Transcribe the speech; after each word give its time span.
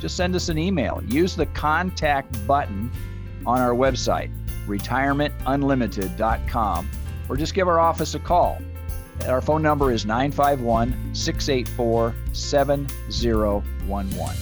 just 0.00 0.16
send 0.16 0.34
us 0.34 0.48
an 0.48 0.58
email. 0.58 1.00
Use 1.06 1.36
the 1.36 1.46
contact 1.46 2.44
button 2.46 2.90
on 3.46 3.60
our 3.60 3.74
website, 3.74 4.30
retirementunlimited.com, 4.66 6.90
or 7.28 7.36
just 7.36 7.54
give 7.54 7.68
our 7.68 7.78
office 7.78 8.14
a 8.14 8.18
call. 8.18 8.58
Our 9.28 9.42
phone 9.42 9.62
number 9.62 9.92
is 9.92 10.06
951 10.06 11.14
684 11.14 12.14
7011. 12.32 14.36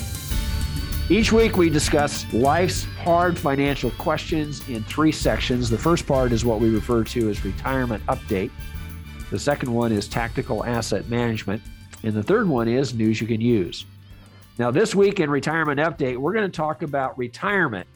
Each 1.11 1.33
week, 1.33 1.57
we 1.57 1.71
discuss 1.71 2.31
life's 2.35 2.85
hard 3.03 3.39
financial 3.39 3.91
questions 3.93 4.69
in 4.69 4.85
three 4.85 5.11
sections. 5.11 5.71
The 5.71 5.79
first 5.79 6.07
part 6.07 6.33
is 6.33 6.45
what 6.45 6.61
we 6.61 6.69
refer 6.69 7.03
to 7.05 7.31
as 7.31 7.43
retirement 7.45 8.05
update. 8.07 8.51
The 9.31 9.39
second 9.39 9.73
one 9.73 9.91
is 9.91 10.07
tactical 10.07 10.65
asset 10.65 11.09
management. 11.09 11.63
And 12.03 12.13
the 12.13 12.23
third 12.23 12.49
one 12.49 12.69
is 12.69 12.95
news 12.95 13.21
you 13.21 13.27
can 13.27 13.41
use. 13.41 13.85
Now, 14.59 14.73
this 14.73 14.93
week 14.93 15.21
in 15.21 15.31
Retirement 15.31 15.79
Update, 15.79 16.17
we're 16.17 16.33
going 16.33 16.51
to 16.51 16.57
talk 16.57 16.83
about 16.83 17.17
retirement. 17.17 17.87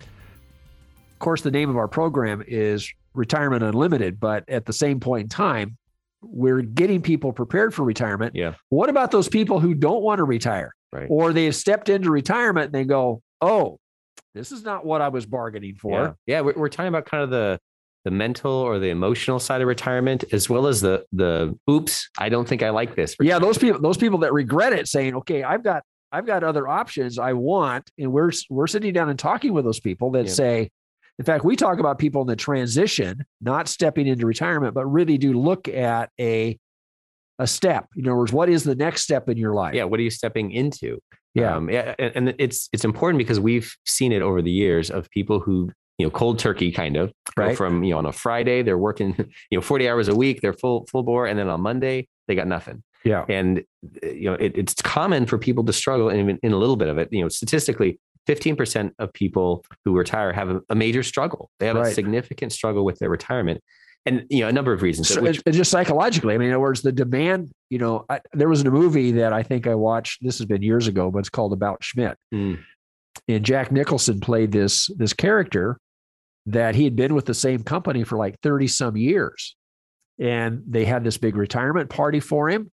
Of 0.00 1.18
course, 1.18 1.42
the 1.42 1.50
name 1.50 1.68
of 1.68 1.76
our 1.76 1.88
program 1.88 2.44
is 2.46 2.92
Retirement 3.12 3.64
Unlimited, 3.64 4.20
but 4.20 4.48
at 4.48 4.64
the 4.64 4.72
same 4.72 5.00
point 5.00 5.24
in 5.24 5.28
time, 5.28 5.76
we're 6.22 6.62
getting 6.62 7.02
people 7.02 7.32
prepared 7.32 7.74
for 7.74 7.82
retirement. 7.82 8.36
Yeah. 8.36 8.54
What 8.68 8.88
about 8.88 9.10
those 9.10 9.28
people 9.28 9.58
who 9.58 9.74
don't 9.74 10.02
want 10.02 10.18
to 10.18 10.24
retire? 10.24 10.72
Right. 10.92 11.08
Or 11.10 11.32
they 11.32 11.46
have 11.46 11.56
stepped 11.56 11.88
into 11.88 12.10
retirement 12.12 12.66
and 12.66 12.74
they 12.74 12.84
go, 12.84 13.20
oh, 13.40 13.80
this 14.32 14.52
is 14.52 14.62
not 14.62 14.86
what 14.86 15.00
I 15.00 15.08
was 15.08 15.26
bargaining 15.26 15.74
for. 15.74 16.16
Yeah, 16.26 16.36
yeah 16.36 16.40
we're, 16.42 16.54
we're 16.54 16.68
talking 16.68 16.88
about 16.88 17.06
kind 17.06 17.24
of 17.24 17.30
the 17.30 17.58
the 18.04 18.10
mental 18.10 18.52
or 18.52 18.80
the 18.80 18.88
emotional 18.88 19.38
side 19.38 19.60
of 19.60 19.68
retirement, 19.68 20.24
as 20.32 20.48
well 20.48 20.66
as 20.66 20.80
the 20.80 21.04
the 21.12 21.56
oops, 21.70 22.08
I 22.18 22.28
don't 22.28 22.48
think 22.48 22.62
I 22.62 22.70
like 22.70 22.96
this. 22.96 23.14
Yeah, 23.20 23.38
those 23.38 23.58
people, 23.58 23.80
those 23.80 23.96
people 23.96 24.18
that 24.20 24.32
regret 24.32 24.72
it, 24.72 24.88
saying, 24.88 25.14
okay, 25.16 25.44
I've 25.44 25.62
got 25.62 25.84
I've 26.12 26.26
got 26.26 26.44
other 26.44 26.68
options 26.68 27.18
I 27.18 27.32
want. 27.32 27.90
And 27.98 28.12
we're 28.12 28.30
we're 28.50 28.66
sitting 28.66 28.92
down 28.92 29.08
and 29.08 29.18
talking 29.18 29.52
with 29.52 29.64
those 29.64 29.80
people 29.80 30.10
that 30.12 30.26
yeah. 30.26 30.32
say, 30.32 30.70
in 31.18 31.24
fact, 31.24 31.44
we 31.44 31.56
talk 31.56 31.78
about 31.78 31.98
people 31.98 32.20
in 32.20 32.28
the 32.28 32.36
transition, 32.36 33.24
not 33.40 33.66
stepping 33.66 34.06
into 34.06 34.26
retirement, 34.26 34.74
but 34.74 34.86
really 34.86 35.18
do 35.18 35.32
look 35.32 35.68
at 35.68 36.10
a 36.20 36.58
a 37.38 37.46
step. 37.46 37.86
In 37.96 38.06
other 38.06 38.16
words, 38.16 38.32
what 38.32 38.48
is 38.48 38.62
the 38.62 38.74
next 38.74 39.02
step 39.02 39.28
in 39.28 39.36
your 39.36 39.54
life? 39.54 39.74
Yeah, 39.74 39.84
what 39.84 39.98
are 39.98 40.02
you 40.02 40.10
stepping 40.10 40.52
into? 40.52 40.98
Yeah, 41.34 41.56
um, 41.56 41.70
yeah, 41.70 41.94
and, 41.98 42.28
and 42.28 42.34
it's 42.38 42.68
it's 42.72 42.84
important 42.84 43.18
because 43.18 43.40
we've 43.40 43.74
seen 43.86 44.12
it 44.12 44.20
over 44.20 44.42
the 44.42 44.50
years 44.50 44.90
of 44.90 45.08
people 45.10 45.40
who 45.40 45.70
you 45.98 46.06
know 46.06 46.10
cold 46.10 46.38
turkey 46.38 46.70
kind 46.70 46.96
of 46.96 47.12
right. 47.36 47.56
from 47.56 47.84
you 47.84 47.92
know 47.92 47.98
on 47.98 48.06
a 48.06 48.12
Friday 48.12 48.62
they're 48.62 48.78
working 48.78 49.14
you 49.50 49.58
know 49.58 49.62
40 49.62 49.88
hours 49.88 50.08
a 50.08 50.14
week 50.14 50.40
they're 50.40 50.52
full 50.52 50.86
full 50.90 51.02
bore 51.02 51.26
and 51.26 51.38
then 51.38 51.48
on 51.48 51.60
Monday 51.60 52.08
they 52.28 52.34
got 52.34 52.46
nothing 52.46 52.82
yeah. 53.04 53.24
And, 53.28 53.64
uh, 54.02 54.08
you 54.08 54.30
know, 54.30 54.34
it, 54.34 54.56
it's 54.56 54.74
common 54.74 55.26
for 55.26 55.38
people 55.38 55.64
to 55.64 55.72
struggle 55.72 56.08
in, 56.08 56.38
in 56.42 56.52
a 56.52 56.56
little 56.56 56.76
bit 56.76 56.88
of 56.88 56.98
it. 56.98 57.08
You 57.12 57.22
know, 57.22 57.28
statistically, 57.28 57.98
15% 58.28 58.92
of 58.98 59.12
people 59.12 59.64
who 59.84 59.96
retire 59.96 60.32
have 60.32 60.50
a, 60.50 60.60
a 60.70 60.74
major 60.74 61.02
struggle. 61.02 61.50
They 61.58 61.66
have 61.66 61.76
right. 61.76 61.90
a 61.90 61.94
significant 61.94 62.52
struggle 62.52 62.84
with 62.84 62.98
their 62.98 63.10
retirement. 63.10 63.60
And, 64.04 64.24
you 64.30 64.40
know, 64.40 64.48
a 64.48 64.52
number 64.52 64.72
of 64.72 64.82
reasons. 64.82 65.08
So 65.08 65.22
which, 65.22 65.42
just 65.48 65.70
psychologically, 65.70 66.34
I 66.34 66.38
mean, 66.38 66.48
in 66.48 66.54
other 66.54 66.60
words, 66.60 66.82
the 66.82 66.90
demand, 66.90 67.52
you 67.70 67.78
know, 67.78 68.04
I, 68.08 68.20
there 68.32 68.48
was 68.48 68.62
a 68.62 68.70
movie 68.70 69.12
that 69.12 69.32
I 69.32 69.44
think 69.44 69.68
I 69.68 69.76
watched, 69.76 70.24
this 70.24 70.38
has 70.38 70.46
been 70.46 70.60
years 70.60 70.88
ago, 70.88 71.10
but 71.10 71.20
it's 71.20 71.28
called 71.28 71.52
About 71.52 71.84
Schmidt. 71.84 72.18
Mm. 72.34 72.58
And 73.28 73.44
Jack 73.44 73.70
Nicholson 73.70 74.18
played 74.18 74.50
this, 74.50 74.90
this 74.96 75.12
character 75.12 75.78
that 76.46 76.74
he 76.74 76.82
had 76.82 76.96
been 76.96 77.14
with 77.14 77.26
the 77.26 77.34
same 77.34 77.62
company 77.62 78.02
for 78.02 78.18
like 78.18 78.40
30 78.42 78.66
some 78.66 78.96
years. 78.96 79.54
And 80.18 80.62
they 80.66 80.84
had 80.84 81.04
this 81.04 81.16
big 81.16 81.36
retirement 81.36 81.88
party 81.88 82.18
for 82.18 82.48
him 82.48 82.72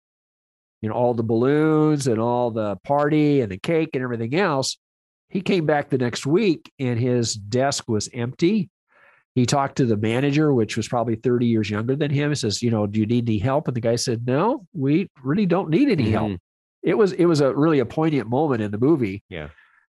you 0.82 0.88
know, 0.88 0.94
all 0.94 1.14
the 1.14 1.22
balloons 1.22 2.06
and 2.06 2.18
all 2.18 2.50
the 2.50 2.76
party 2.84 3.40
and 3.40 3.50
the 3.50 3.58
cake 3.58 3.90
and 3.94 4.02
everything 4.02 4.34
else. 4.34 4.76
He 5.28 5.40
came 5.40 5.66
back 5.66 5.90
the 5.90 5.98
next 5.98 6.26
week 6.26 6.70
and 6.78 6.98
his 6.98 7.34
desk 7.34 7.84
was 7.88 8.08
empty. 8.12 8.70
He 9.34 9.44
talked 9.44 9.76
to 9.76 9.84
the 9.84 9.96
manager, 9.96 10.54
which 10.54 10.76
was 10.76 10.88
probably 10.88 11.16
30 11.16 11.46
years 11.46 11.68
younger 11.68 11.94
than 11.94 12.10
him. 12.10 12.30
He 12.30 12.36
says, 12.36 12.62
you 12.62 12.70
know, 12.70 12.86
do 12.86 13.00
you 13.00 13.06
need 13.06 13.28
any 13.28 13.38
help? 13.38 13.68
And 13.68 13.76
the 13.76 13.80
guy 13.80 13.96
said, 13.96 14.26
no, 14.26 14.66
we 14.72 15.10
really 15.22 15.44
don't 15.44 15.68
need 15.68 15.90
any 15.90 16.10
help. 16.10 16.28
Mm-hmm. 16.28 16.88
It 16.88 16.96
was, 16.96 17.12
it 17.12 17.26
was 17.26 17.40
a 17.40 17.54
really 17.54 17.80
a 17.80 17.86
poignant 17.86 18.30
moment 18.30 18.62
in 18.62 18.70
the 18.70 18.78
movie. 18.78 19.22
Yeah. 19.28 19.48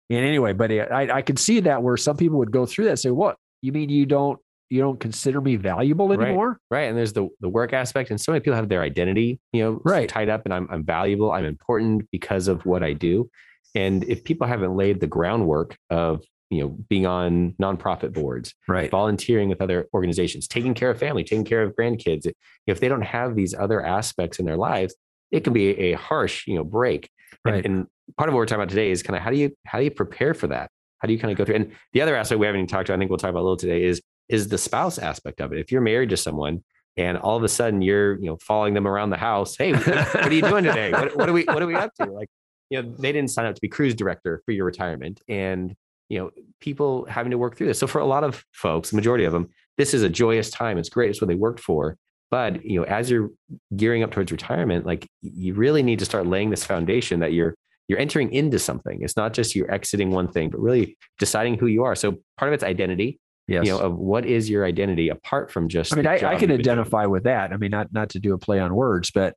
And 0.09 0.25
anyway, 0.25 0.53
but 0.53 0.71
it, 0.71 0.91
I, 0.91 1.17
I 1.17 1.21
could 1.23 1.39
see 1.39 1.61
that 1.61 1.81
where 1.81 1.97
some 1.97 2.15
people 2.15 2.37
would 2.37 2.51
go 2.51 2.65
through 2.65 2.85
that 2.85 2.91
and 2.91 2.99
say, 2.99 3.09
what, 3.09 3.37
you 3.61 3.71
mean 3.71 3.89
you 3.89 4.05
don't 4.05 4.39
you 4.73 4.81
don't 4.81 4.99
consider 4.99 5.39
me 5.39 5.55
valuable 5.55 6.11
anymore. 6.11 6.59
Right. 6.71 6.79
right. 6.79 6.89
And 6.89 6.97
there's 6.97 7.13
the 7.13 7.29
the 7.41 7.49
work 7.49 7.73
aspect. 7.73 8.09
And 8.09 8.19
so 8.19 8.31
many 8.31 8.39
people 8.39 8.55
have 8.55 8.69
their 8.69 8.81
identity, 8.81 9.39
you 9.51 9.63
know, 9.63 9.81
right. 9.85 10.09
tied 10.09 10.29
up 10.29 10.45
and 10.45 10.53
I'm 10.53 10.67
I'm 10.71 10.83
valuable, 10.83 11.31
I'm 11.31 11.45
important 11.45 12.09
because 12.11 12.47
of 12.47 12.65
what 12.65 12.81
I 12.81 12.93
do. 12.93 13.29
And 13.75 14.03
if 14.05 14.23
people 14.23 14.47
haven't 14.47 14.75
laid 14.75 14.99
the 14.99 15.07
groundwork 15.07 15.77
of 15.91 16.23
you 16.49 16.61
know 16.61 16.69
being 16.89 17.05
on 17.05 17.53
nonprofit 17.61 18.13
boards 18.13 18.53
right 18.67 18.91
volunteering 18.91 19.49
with 19.49 19.59
other 19.59 19.87
organizations 19.91 20.47
taking 20.47 20.75
care 20.75 20.91
of 20.91 20.99
family 20.99 21.23
taking 21.23 21.45
care 21.45 21.63
of 21.63 21.73
grandkids 21.75 22.31
if 22.67 22.79
they 22.79 22.87
don't 22.87 23.01
have 23.01 23.33
these 23.33 23.55
other 23.55 23.83
aspects 23.83 24.37
in 24.37 24.45
their 24.45 24.57
lives 24.57 24.93
it 25.31 25.43
can 25.43 25.51
be 25.51 25.69
a 25.79 25.93
harsh 25.93 26.45
you 26.45 26.53
know 26.53 26.63
break 26.63 27.09
right. 27.43 27.65
and, 27.65 27.65
and 27.65 27.87
part 28.17 28.29
of 28.29 28.35
what 28.35 28.39
we're 28.39 28.45
talking 28.45 28.61
about 28.61 28.69
today 28.69 28.91
is 28.91 29.01
kind 29.01 29.17
of 29.17 29.23
how 29.23 29.31
do 29.31 29.37
you 29.37 29.51
how 29.65 29.79
do 29.79 29.83
you 29.83 29.89
prepare 29.89 30.35
for 30.35 30.45
that 30.45 30.69
how 30.99 31.07
do 31.07 31.13
you 31.13 31.19
kind 31.19 31.31
of 31.31 31.37
go 31.37 31.43
through 31.43 31.55
and 31.55 31.71
the 31.93 32.01
other 32.01 32.15
aspect 32.15 32.39
we 32.39 32.45
haven't 32.45 32.59
even 32.59 32.67
talked 32.67 32.87
to 32.87 32.93
i 32.93 32.97
think 32.97 33.09
we'll 33.09 33.17
talk 33.17 33.31
about 33.31 33.41
a 33.41 33.47
little 33.47 33.57
today 33.57 33.83
is 33.83 33.99
is 34.33 34.47
the 34.47 34.57
spouse 34.57 34.97
aspect 34.97 35.39
of 35.39 35.53
it. 35.53 35.59
If 35.59 35.71
you're 35.71 35.81
married 35.81 36.09
to 36.09 36.17
someone 36.17 36.63
and 36.97 37.19
all 37.19 37.37
of 37.37 37.43
a 37.43 37.47
sudden 37.47 37.83
you're, 37.83 38.15
you 38.15 38.25
know, 38.25 38.37
following 38.37 38.73
them 38.73 38.87
around 38.87 39.11
the 39.11 39.17
house, 39.17 39.55
hey, 39.55 39.73
what, 39.73 40.15
are 40.15 40.33
you 40.33 40.41
doing 40.41 40.63
today? 40.63 40.91
What, 40.91 41.15
what, 41.15 41.29
are 41.29 41.33
we 41.33 41.43
what 41.43 41.61
are 41.61 41.67
we 41.67 41.75
up 41.75 41.93
to? 42.01 42.05
Like, 42.11 42.29
you 42.71 42.81
know, 42.81 42.95
they 42.97 43.11
didn't 43.11 43.29
sign 43.29 43.45
up 43.45 43.53
to 43.53 43.61
be 43.61 43.67
cruise 43.67 43.93
director 43.93 44.41
for 44.43 44.51
your 44.51 44.65
retirement, 44.65 45.21
and 45.29 45.75
you 46.09 46.17
know, 46.17 46.31
people 46.59 47.05
having 47.05 47.29
to 47.29 47.37
work 47.37 47.55
through 47.55 47.67
this. 47.67 47.77
So 47.77 47.85
for 47.85 47.99
a 47.99 48.05
lot 48.05 48.23
of 48.23 48.43
folks, 48.51 48.89
the 48.89 48.95
majority 48.95 49.25
of 49.25 49.33
them, 49.33 49.49
this 49.77 49.93
is 49.93 50.01
a 50.01 50.09
joyous 50.09 50.49
time. 50.49 50.79
It's 50.79 50.89
great. 50.89 51.11
It's 51.11 51.21
what 51.21 51.27
they 51.27 51.35
worked 51.35 51.59
for. 51.59 51.95
But 52.31 52.65
you 52.65 52.79
know, 52.79 52.87
as 52.87 53.11
you're 53.11 53.29
gearing 53.75 54.01
up 54.01 54.09
towards 54.09 54.31
retirement, 54.31 54.87
like 54.87 55.07
you 55.21 55.53
really 55.53 55.83
need 55.83 55.99
to 55.99 56.05
start 56.05 56.25
laying 56.25 56.49
this 56.49 56.65
foundation 56.65 57.19
that 57.19 57.33
you're 57.33 57.53
you're 57.87 57.99
entering 57.99 58.33
into 58.33 58.57
something. 58.57 59.03
It's 59.03 59.15
not 59.15 59.33
just 59.33 59.55
you're 59.55 59.71
exiting 59.71 60.09
one 60.09 60.31
thing, 60.31 60.49
but 60.49 60.59
really 60.59 60.97
deciding 61.19 61.59
who 61.59 61.67
you 61.67 61.83
are. 61.83 61.95
So 61.95 62.17
part 62.37 62.49
of 62.49 62.53
it's 62.53 62.63
identity 62.63 63.19
yes. 63.47 63.65
you 63.65 63.71
know, 63.71 63.79
of 63.79 63.97
what 63.97 64.25
is 64.25 64.49
your 64.49 64.65
identity 64.65 65.09
apart 65.09 65.51
from 65.51 65.67
just. 65.67 65.93
I 65.93 65.97
mean, 65.97 66.07
I, 66.07 66.33
I, 66.33 66.35
can 66.35 66.51
identify 66.51 67.05
with 67.05 67.23
that. 67.23 67.51
I 67.51 67.57
mean, 67.57 67.71
not 67.71 67.93
not 67.93 68.09
to 68.09 68.19
do 68.19 68.33
a 68.33 68.37
play 68.37 68.59
on 68.59 68.73
words, 68.75 69.11
but 69.11 69.35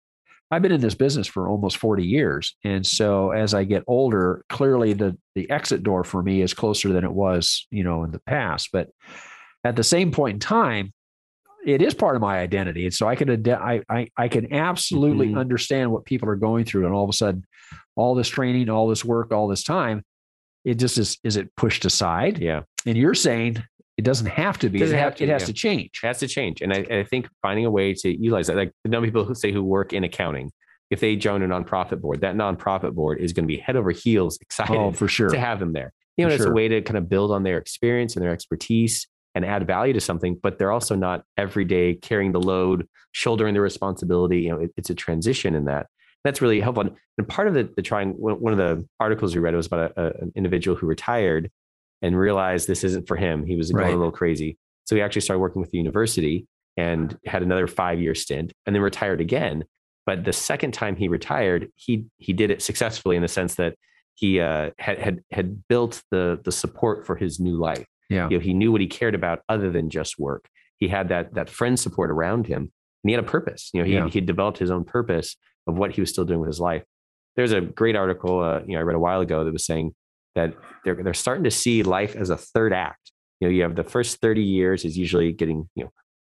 I've 0.50 0.62
been 0.62 0.72
in 0.72 0.80
this 0.80 0.94
business 0.94 1.26
for 1.26 1.48
almost 1.48 1.76
40 1.78 2.04
years, 2.04 2.56
and 2.64 2.86
so 2.86 3.30
as 3.32 3.52
I 3.52 3.64
get 3.64 3.82
older, 3.86 4.44
clearly 4.48 4.92
the 4.92 5.16
the 5.34 5.50
exit 5.50 5.82
door 5.82 6.04
for 6.04 6.22
me 6.22 6.42
is 6.42 6.54
closer 6.54 6.92
than 6.92 7.04
it 7.04 7.12
was, 7.12 7.66
you 7.70 7.84
know, 7.84 8.04
in 8.04 8.12
the 8.12 8.20
past. 8.20 8.70
But 8.72 8.90
at 9.64 9.76
the 9.76 9.84
same 9.84 10.12
point 10.12 10.34
in 10.34 10.40
time, 10.40 10.92
it 11.66 11.82
is 11.82 11.94
part 11.94 12.14
of 12.14 12.22
my 12.22 12.38
identity, 12.38 12.84
and 12.84 12.94
so 12.94 13.08
I 13.08 13.16
can 13.16 13.30
ad- 13.30 13.48
I, 13.48 13.82
I 13.88 14.08
I 14.16 14.28
can 14.28 14.52
absolutely 14.52 15.28
mm-hmm. 15.28 15.38
understand 15.38 15.90
what 15.90 16.04
people 16.04 16.28
are 16.28 16.36
going 16.36 16.64
through, 16.64 16.86
and 16.86 16.94
all 16.94 17.04
of 17.04 17.10
a 17.10 17.12
sudden, 17.12 17.44
all 17.96 18.14
this 18.14 18.28
training, 18.28 18.70
all 18.70 18.86
this 18.86 19.04
work, 19.04 19.32
all 19.32 19.48
this 19.48 19.64
time, 19.64 20.04
it 20.66 20.74
just 20.74 20.98
is 20.98 21.18
is 21.24 21.36
it 21.36 21.54
pushed 21.56 21.84
aside? 21.84 22.38
Yeah. 22.38 22.62
And 22.84 22.96
you're 22.96 23.14
saying 23.14 23.62
it 23.96 24.04
doesn't 24.04 24.26
have 24.26 24.58
to 24.58 24.68
be. 24.68 24.82
It, 24.82 24.90
have, 24.90 25.16
to, 25.16 25.24
it 25.24 25.30
has 25.30 25.42
yeah. 25.42 25.46
to 25.46 25.52
change. 25.52 26.00
It 26.02 26.06
has 26.06 26.18
to 26.18 26.28
change. 26.28 26.60
And 26.60 26.72
I, 26.72 26.86
I, 26.90 27.04
think 27.04 27.28
finding 27.40 27.64
a 27.64 27.70
way 27.70 27.94
to 27.94 28.10
utilize 28.10 28.48
that, 28.48 28.56
like 28.56 28.72
the 28.84 28.90
number 28.90 29.06
of 29.06 29.12
people 29.12 29.24
who 29.24 29.34
say 29.34 29.52
who 29.52 29.62
work 29.62 29.92
in 29.92 30.04
accounting, 30.04 30.52
if 30.90 31.00
they 31.00 31.16
join 31.16 31.42
a 31.42 31.48
nonprofit 31.48 32.00
board, 32.00 32.20
that 32.20 32.36
nonprofit 32.36 32.92
board 32.92 33.20
is 33.20 33.32
going 33.32 33.44
to 33.44 33.48
be 33.48 33.56
head 33.56 33.76
over 33.76 33.90
heels 33.90 34.38
excited 34.40 34.76
oh, 34.76 34.92
for 34.92 35.08
sure. 35.08 35.30
to 35.30 35.38
have 35.38 35.58
them 35.60 35.72
there. 35.72 35.92
You 36.16 36.26
know, 36.26 36.32
it's 36.32 36.44
sure. 36.44 36.52
a 36.52 36.54
way 36.54 36.68
to 36.68 36.82
kind 36.82 36.98
of 36.98 37.08
build 37.08 37.30
on 37.30 37.42
their 37.42 37.58
experience 37.58 38.16
and 38.16 38.24
their 38.24 38.32
expertise 38.32 39.06
and 39.34 39.44
add 39.44 39.66
value 39.66 39.92
to 39.92 40.00
something, 40.00 40.38
but 40.42 40.58
they're 40.58 40.72
also 40.72 40.94
not 40.94 41.24
every 41.36 41.64
day 41.64 41.94
carrying 41.94 42.32
the 42.32 42.40
load, 42.40 42.88
shouldering 43.12 43.52
the 43.52 43.60
responsibility. 43.60 44.40
You 44.42 44.50
know, 44.50 44.60
it, 44.60 44.72
it's 44.76 44.88
a 44.88 44.94
transition 44.94 45.54
in 45.54 45.66
that. 45.66 45.88
That's 46.24 46.40
really 46.40 46.60
helpful. 46.60 46.96
And 47.18 47.28
part 47.28 47.46
of 47.46 47.54
the, 47.54 47.68
the 47.76 47.82
trying, 47.82 48.12
one 48.12 48.52
of 48.52 48.58
the 48.58 48.86
articles 48.98 49.34
we 49.34 49.40
read 49.40 49.54
was 49.54 49.66
about 49.66 49.92
a, 49.96 50.00
a, 50.00 50.06
an 50.22 50.32
individual 50.34 50.76
who 50.76 50.86
retired 50.86 51.50
and 52.02 52.18
realized 52.18 52.68
this 52.68 52.84
isn't 52.84 53.06
for 53.08 53.16
him. 53.16 53.44
He 53.46 53.56
was 53.56 53.70
going 53.70 53.84
right. 53.84 53.94
a 53.94 53.96
little 53.96 54.12
crazy. 54.12 54.58
So 54.84 54.94
he 54.94 55.02
actually 55.02 55.22
started 55.22 55.40
working 55.40 55.60
with 55.60 55.70
the 55.70 55.78
university 55.78 56.46
and 56.76 57.16
had 57.26 57.42
another 57.42 57.66
five 57.66 58.00
year 58.00 58.14
stint 58.14 58.52
and 58.66 58.74
then 58.74 58.82
retired 58.82 59.20
again. 59.20 59.64
But 60.04 60.24
the 60.24 60.32
second 60.32 60.72
time 60.72 60.94
he 60.96 61.08
retired, 61.08 61.68
he 61.74 62.06
he 62.18 62.32
did 62.32 62.50
it 62.50 62.62
successfully 62.62 63.16
in 63.16 63.22
the 63.22 63.28
sense 63.28 63.56
that 63.56 63.74
he 64.14 64.40
uh, 64.40 64.70
had 64.78 64.98
had 64.98 65.20
had 65.32 65.66
built 65.68 66.02
the 66.10 66.38
the 66.44 66.52
support 66.52 67.04
for 67.06 67.16
his 67.16 67.40
new 67.40 67.56
life. 67.56 67.84
Yeah. 68.08 68.28
You 68.28 68.36
know, 68.36 68.40
he 68.42 68.54
knew 68.54 68.70
what 68.70 68.80
he 68.80 68.86
cared 68.86 69.14
about 69.16 69.40
other 69.48 69.70
than 69.70 69.90
just 69.90 70.18
work. 70.18 70.48
He 70.78 70.88
had 70.88 71.08
that 71.08 71.34
that 71.34 71.50
friend 71.50 71.78
support 71.78 72.10
around 72.10 72.46
him, 72.46 72.62
and 72.62 73.10
he 73.10 73.12
had 73.12 73.24
a 73.24 73.26
purpose. 73.26 73.70
You 73.74 73.80
know, 73.80 73.86
he 73.86 73.94
Yeah. 73.94 74.08
he 74.08 74.20
developed 74.20 74.58
his 74.58 74.70
own 74.70 74.84
purpose 74.84 75.36
of 75.66 75.76
what 75.76 75.92
he 75.92 76.00
was 76.00 76.10
still 76.10 76.24
doing 76.24 76.38
with 76.38 76.48
his 76.48 76.60
life. 76.60 76.84
There's 77.34 77.52
a 77.52 77.60
great 77.60 77.96
article, 77.96 78.40
uh, 78.40 78.60
you 78.66 78.74
know, 78.74 78.78
I 78.78 78.82
read 78.82 78.96
a 78.96 79.00
while 79.00 79.20
ago 79.20 79.44
that 79.44 79.52
was 79.52 79.66
saying 79.66 79.92
that 80.36 80.54
they're 80.84 81.02
they're 81.02 81.14
starting 81.14 81.44
to 81.44 81.50
see 81.50 81.82
life 81.82 82.14
as 82.14 82.30
a 82.30 82.36
third 82.36 82.72
act. 82.72 83.10
You 83.40 83.48
know, 83.48 83.52
you 83.52 83.62
have 83.62 83.74
the 83.74 83.84
first 83.84 84.20
30 84.20 84.42
years 84.42 84.84
is 84.84 84.96
usually 84.96 85.32
getting 85.32 85.68
you 85.74 85.84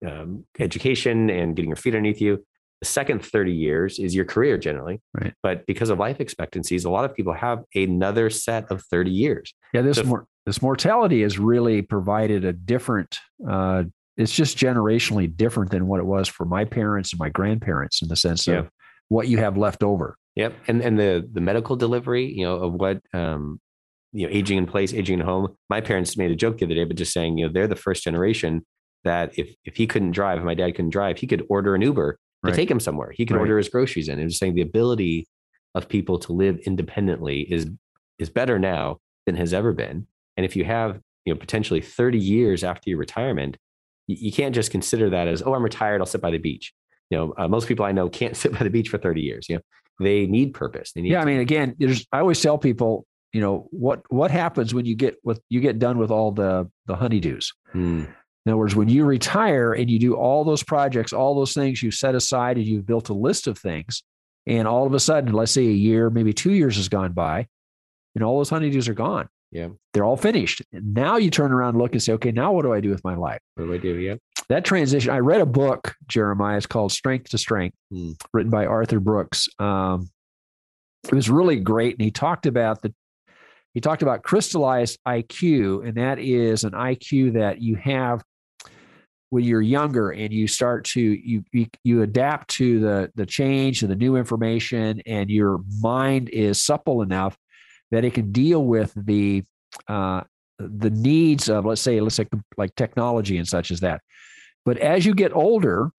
know 0.02 0.10
um, 0.10 0.44
education 0.60 1.28
and 1.30 1.56
getting 1.56 1.70
your 1.70 1.76
feet 1.76 1.94
underneath 1.94 2.20
you. 2.20 2.44
The 2.80 2.86
second 2.86 3.24
30 3.24 3.52
years 3.52 3.98
is 3.98 4.14
your 4.14 4.24
career 4.26 4.58
generally. 4.58 5.00
Right. 5.18 5.32
But 5.42 5.64
because 5.66 5.90
of 5.90 5.98
life 5.98 6.20
expectancies, 6.20 6.84
a 6.84 6.90
lot 6.90 7.04
of 7.06 7.14
people 7.14 7.32
have 7.32 7.62
another 7.74 8.28
set 8.30 8.70
of 8.70 8.82
30 8.90 9.10
years. 9.10 9.54
Yeah, 9.72 9.82
this 9.82 9.96
So- 9.98 10.04
mor- 10.04 10.26
this 10.46 10.60
mortality 10.60 11.22
has 11.22 11.38
really 11.38 11.80
provided 11.80 12.44
a 12.44 12.52
different. 12.52 13.18
Uh, 13.48 13.84
it's 14.18 14.32
just 14.32 14.58
generationally 14.58 15.34
different 15.34 15.70
than 15.70 15.86
what 15.86 15.98
it 16.00 16.04
was 16.06 16.28
for 16.28 16.44
my 16.44 16.64
parents 16.66 17.12
and 17.12 17.18
my 17.18 17.30
grandparents 17.30 18.02
in 18.02 18.08
the 18.08 18.16
sense 18.16 18.46
Yeah. 18.46 18.58
of 18.58 18.68
what 19.08 19.26
you 19.28 19.38
have 19.38 19.56
left 19.56 19.82
over. 19.82 20.16
Yep. 20.36 20.52
And 20.68 20.82
and 20.82 20.98
the 20.98 21.26
the 21.32 21.40
medical 21.40 21.76
delivery, 21.76 22.26
you 22.26 22.44
know, 22.44 22.56
of 22.56 22.74
what 22.74 23.00
um 23.14 23.60
you 24.14 24.26
know, 24.26 24.32
aging 24.32 24.56
in 24.56 24.64
place, 24.64 24.94
aging 24.94 25.20
at 25.20 25.26
home. 25.26 25.54
My 25.68 25.80
parents 25.80 26.16
made 26.16 26.30
a 26.30 26.36
joke 26.36 26.58
the 26.58 26.64
other 26.66 26.74
day, 26.74 26.84
but 26.84 26.96
just 26.96 27.12
saying, 27.12 27.36
you 27.36 27.46
know, 27.46 27.52
they're 27.52 27.66
the 27.66 27.76
first 27.76 28.04
generation 28.04 28.64
that 29.02 29.36
if 29.38 29.54
if 29.64 29.76
he 29.76 29.86
couldn't 29.86 30.12
drive, 30.12 30.42
my 30.44 30.54
dad 30.54 30.70
couldn't 30.76 30.90
drive, 30.90 31.18
he 31.18 31.26
could 31.26 31.44
order 31.50 31.74
an 31.74 31.82
Uber 31.82 32.12
to 32.14 32.18
Right. 32.50 32.54
take 32.54 32.70
him 32.70 32.80
somewhere. 32.80 33.10
He 33.12 33.26
could 33.26 33.34
Right. 33.34 33.40
order 33.40 33.58
his 33.58 33.68
groceries 33.68 34.08
in. 34.08 34.18
And 34.18 34.28
just 34.30 34.38
saying 34.40 34.54
the 34.54 34.62
ability 34.62 35.26
of 35.74 35.88
people 35.88 36.18
to 36.20 36.32
live 36.32 36.58
independently 36.60 37.40
is 37.52 37.68
is 38.18 38.30
better 38.30 38.58
now 38.58 38.98
than 39.26 39.34
has 39.34 39.52
ever 39.52 39.72
been. 39.72 40.06
And 40.36 40.46
if 40.46 40.54
you 40.54 40.64
have, 40.64 41.00
you 41.24 41.34
know, 41.34 41.38
potentially 41.40 41.80
30 41.80 42.18
years 42.18 42.62
after 42.62 42.88
your 42.90 42.98
retirement, 42.98 43.56
you, 44.06 44.16
you 44.20 44.32
can't 44.32 44.54
just 44.54 44.70
consider 44.70 45.10
that 45.10 45.26
as, 45.26 45.42
oh, 45.44 45.54
I'm 45.54 45.62
retired, 45.64 46.00
I'll 46.00 46.06
sit 46.06 46.20
by 46.20 46.30
the 46.30 46.38
beach. 46.38 46.72
You 47.10 47.18
know, 47.18 47.34
uh, 47.36 47.48
most 47.48 47.66
people 47.66 47.84
I 47.84 47.90
know 47.92 48.08
can't 48.08 48.36
sit 48.42 48.52
by 48.52 48.60
the 48.60 48.70
beach 48.70 48.88
for 48.88 48.98
30 48.98 49.20
years. 49.22 49.48
You 49.48 49.56
know, 49.56 49.62
they 50.00 50.26
need 50.26 50.54
purpose. 50.54 50.92
They 50.92 51.02
need 51.02 51.10
Yeah, 51.10 51.22
I 51.22 51.24
mean, 51.24 51.40
again, 51.40 51.74
there's. 51.78 52.06
I 52.12 52.20
always 52.20 52.40
tell 52.40 52.58
people, 52.58 53.04
you 53.34 53.40
know, 53.40 53.66
what 53.70 54.00
what 54.10 54.30
happens 54.30 54.72
when 54.72 54.86
you 54.86 54.94
get 54.94 55.16
with 55.24 55.40
you 55.50 55.60
get 55.60 55.78
done 55.78 55.98
with 55.98 56.10
all 56.10 56.30
the 56.30 56.70
the 56.86 56.94
honeydews. 56.96 57.48
Hmm. 57.72 58.04
In 58.46 58.52
other 58.52 58.56
words, 58.56 58.76
when 58.76 58.88
you 58.88 59.04
retire 59.04 59.72
and 59.72 59.90
you 59.90 59.98
do 59.98 60.14
all 60.14 60.44
those 60.44 60.62
projects, 60.62 61.12
all 61.12 61.34
those 61.34 61.52
things 61.54 61.82
you 61.82 61.90
set 61.90 62.14
aside, 62.14 62.56
and 62.58 62.66
you've 62.66 62.86
built 62.86 63.08
a 63.08 63.14
list 63.14 63.46
of 63.46 63.58
things, 63.58 64.02
and 64.46 64.68
all 64.68 64.86
of 64.86 64.94
a 64.94 65.00
sudden, 65.00 65.32
let's 65.32 65.52
say 65.52 65.62
a 65.66 65.72
year, 65.72 66.10
maybe 66.10 66.32
two 66.32 66.52
years 66.52 66.76
has 66.76 66.88
gone 66.88 67.12
by, 67.12 67.46
and 68.14 68.22
all 68.22 68.36
those 68.38 68.50
honeydews 68.50 68.86
are 68.88 68.94
gone. 68.94 69.28
Yeah. 69.50 69.68
They're 69.94 70.04
all 70.04 70.16
finished. 70.16 70.62
And 70.72 70.92
now 70.94 71.16
you 71.16 71.30
turn 71.30 71.52
around 71.52 71.70
and 71.70 71.78
look 71.78 71.92
and 71.92 72.02
say, 72.02 72.12
okay, 72.14 72.32
now 72.32 72.52
what 72.52 72.62
do 72.62 72.72
I 72.72 72.80
do 72.80 72.90
with 72.90 73.02
my 73.04 73.14
life? 73.14 73.40
What 73.54 73.66
do 73.66 73.72
I 73.72 73.78
do? 73.78 73.94
Yeah. 73.94 74.16
That 74.48 74.64
transition, 74.64 75.10
I 75.10 75.20
read 75.20 75.40
a 75.40 75.46
book, 75.46 75.94
Jeremiah, 76.08 76.56
it's 76.56 76.66
called 76.66 76.92
Strength 76.92 77.30
to 77.30 77.38
Strength, 77.38 77.76
Hmm. 77.90 78.10
written 78.32 78.50
by 78.50 78.66
Arthur 78.66 79.00
Brooks. 79.00 79.48
Um, 79.58 80.10
it 81.04 81.14
was 81.14 81.30
really 81.30 81.60
great. 81.60 81.94
And 81.94 82.02
he 82.02 82.10
talked 82.10 82.46
about 82.46 82.82
the 82.82 82.92
he 83.74 83.80
talked 83.80 84.02
about 84.02 84.22
crystallized 84.22 84.98
IQ, 85.06 85.86
and 85.86 85.96
that 85.96 86.18
is 86.18 86.64
an 86.64 86.72
IQ 86.72 87.34
that 87.34 87.60
you 87.60 87.74
have 87.74 88.24
when 89.34 89.42
you're 89.42 89.60
younger 89.60 90.12
and 90.12 90.32
you 90.32 90.46
start 90.46 90.84
to 90.84 91.00
you 91.00 91.42
you, 91.82 92.02
adapt 92.02 92.48
to 92.50 92.78
the 92.78 93.10
the 93.16 93.26
change 93.26 93.82
and 93.82 93.90
the 93.90 93.96
new 93.96 94.14
information 94.14 95.02
and 95.06 95.28
your 95.28 95.58
mind 95.80 96.28
is 96.28 96.62
supple 96.62 97.02
enough 97.02 97.36
that 97.90 98.04
it 98.04 98.14
can 98.14 98.30
deal 98.30 98.64
with 98.64 98.92
the 98.96 99.42
uh, 99.88 100.20
the 100.60 100.90
needs 100.90 101.48
of 101.48 101.64
let's 101.64 101.80
say 101.80 102.00
let's 102.00 102.14
say 102.14 102.28
like 102.56 102.72
technology 102.76 103.36
and 103.36 103.48
such 103.48 103.72
as 103.72 103.80
that 103.80 104.00
but 104.64 104.78
as 104.78 105.04
you 105.04 105.12
get 105.12 105.34
older 105.34 105.90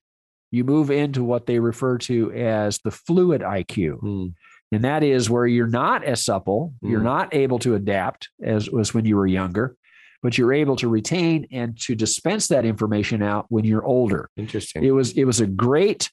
you 0.51 0.63
move 0.63 0.89
into 0.89 1.21
what 1.21 1.45
they 1.45 1.59
refer 1.59 1.97
to 1.97 2.31
as 2.31 2.79
the 2.85 2.91
fluid 2.91 3.41
iq 3.41 3.99
Hmm. 3.99 4.27
And 4.75 4.83
that 4.83 5.01
is 5.03 5.29
where 5.29 5.47
you're 5.47 5.67
not 5.67 6.03
as 6.03 6.23
supple, 6.23 6.73
you're 6.81 6.99
Mm. 6.99 7.03
not 7.15 7.33
able 7.33 7.59
to 7.59 7.73
adapt 7.75 8.29
as 8.43 8.69
was 8.69 8.93
when 8.93 9.05
you 9.05 9.15
were 9.15 9.25
younger, 9.27 9.75
but 10.21 10.37
you're 10.37 10.53
able 10.53 10.75
to 10.77 10.87
retain 10.87 11.47
and 11.51 11.77
to 11.81 11.95
dispense 11.95 12.47
that 12.49 12.65
information 12.65 13.23
out 13.23 13.45
when 13.49 13.65
you're 13.65 13.83
older. 13.85 14.29
Interesting. 14.37 14.83
It 14.83 14.91
was 14.91 15.11
it 15.13 15.25
was 15.25 15.39
a 15.41 15.47
great 15.47 16.11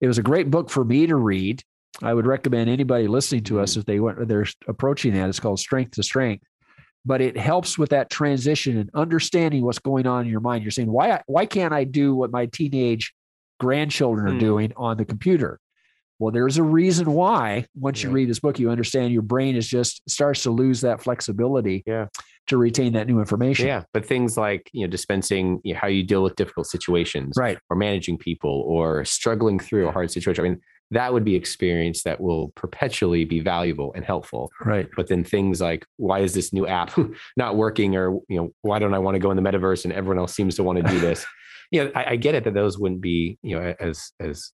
it 0.00 0.06
was 0.08 0.18
a 0.18 0.22
great 0.22 0.50
book 0.50 0.68
for 0.70 0.84
me 0.84 1.06
to 1.06 1.16
read. 1.16 1.62
I 2.02 2.12
would 2.12 2.26
recommend 2.26 2.68
anybody 2.68 3.06
listening 3.06 3.44
to 3.44 3.60
us 3.60 3.76
if 3.76 3.84
they 3.86 4.00
want 4.00 4.26
they're 4.28 4.46
approaching 4.66 5.14
that. 5.14 5.28
It's 5.28 5.40
called 5.40 5.60
Strength 5.60 5.92
to 5.92 6.02
Strength. 6.02 6.44
But 7.06 7.20
it 7.20 7.36
helps 7.36 7.78
with 7.78 7.90
that 7.90 8.08
transition 8.10 8.78
and 8.78 8.88
understanding 8.94 9.62
what's 9.62 9.78
going 9.78 10.06
on 10.06 10.24
in 10.24 10.30
your 10.30 10.40
mind. 10.40 10.64
You're 10.64 10.70
saying, 10.70 10.90
why 10.90 11.22
why 11.26 11.46
can't 11.46 11.72
I 11.74 11.84
do 11.84 12.14
what 12.14 12.32
my 12.32 12.46
teenage 12.46 13.12
grandchildren 13.60 14.26
are 14.26 14.32
Hmm. 14.32 14.38
doing 14.38 14.72
on 14.76 14.96
the 14.96 15.04
computer? 15.04 15.60
Well, 16.18 16.32
there's 16.32 16.56
a 16.58 16.62
reason 16.62 17.12
why. 17.12 17.66
Once 17.74 18.02
you 18.02 18.10
read 18.10 18.28
this 18.28 18.40
book, 18.40 18.58
you 18.58 18.70
understand 18.70 19.12
your 19.12 19.22
brain 19.22 19.56
is 19.56 19.66
just 19.68 20.02
starts 20.08 20.42
to 20.44 20.50
lose 20.50 20.80
that 20.82 21.02
flexibility 21.02 21.82
Yeah. 21.86 22.06
to 22.48 22.56
retain 22.56 22.92
that 22.92 23.06
new 23.06 23.18
information. 23.18 23.66
yeah. 23.66 23.82
But 23.92 24.06
things 24.06 24.36
like, 24.36 24.70
you 24.72 24.82
know, 24.86 24.90
dispensing 24.90 25.60
you 25.64 25.74
know, 25.74 25.80
how 25.80 25.88
you 25.88 26.02
deal 26.02 26.22
with 26.22 26.36
difficult 26.36 26.66
situations 26.66 27.34
Right. 27.36 27.58
or 27.70 27.76
managing 27.76 28.18
people 28.18 28.64
or 28.66 29.04
struggling 29.04 29.58
through 29.58 29.88
a 29.88 29.92
hard 29.92 30.10
situation. 30.10 30.44
I 30.44 30.48
mean, 30.50 30.60
that 30.90 31.12
would 31.12 31.24
be 31.24 31.34
experience 31.34 32.02
that 32.02 32.20
will 32.20 32.50
perpetually 32.54 33.24
be 33.24 33.40
valuable 33.40 33.92
and 33.94 34.04
helpful. 34.04 34.50
Right. 34.64 34.86
But 34.94 35.08
then 35.08 35.24
things 35.24 35.60
like, 35.60 35.84
why 35.96 36.20
is 36.20 36.34
this 36.34 36.52
new 36.52 36.66
app 36.66 36.92
not 37.36 37.56
working? 37.56 37.96
Or, 37.96 38.20
you 38.28 38.36
know, 38.36 38.50
why 38.62 38.78
don't 38.78 38.94
I 38.94 38.98
want 38.98 39.14
to 39.14 39.18
go 39.18 39.30
in 39.30 39.36
the 39.36 39.42
metaverse 39.42 39.84
and 39.84 39.92
everyone 39.92 40.18
else 40.18 40.34
seems 40.34 40.54
to 40.56 40.62
want 40.62 40.76
to 40.76 40.82
do 40.88 41.00
this? 41.00 41.24
you 41.72 41.82
know, 41.84 41.90
I, 41.94 42.04
I 42.12 42.16
get 42.16 42.34
it 42.34 42.44
that 42.44 42.54
those 42.54 42.78
wouldn't 42.78 43.00
be, 43.00 43.38
you 43.42 43.58
know, 43.58 43.74
as, 43.80 44.12
as, 44.20 44.52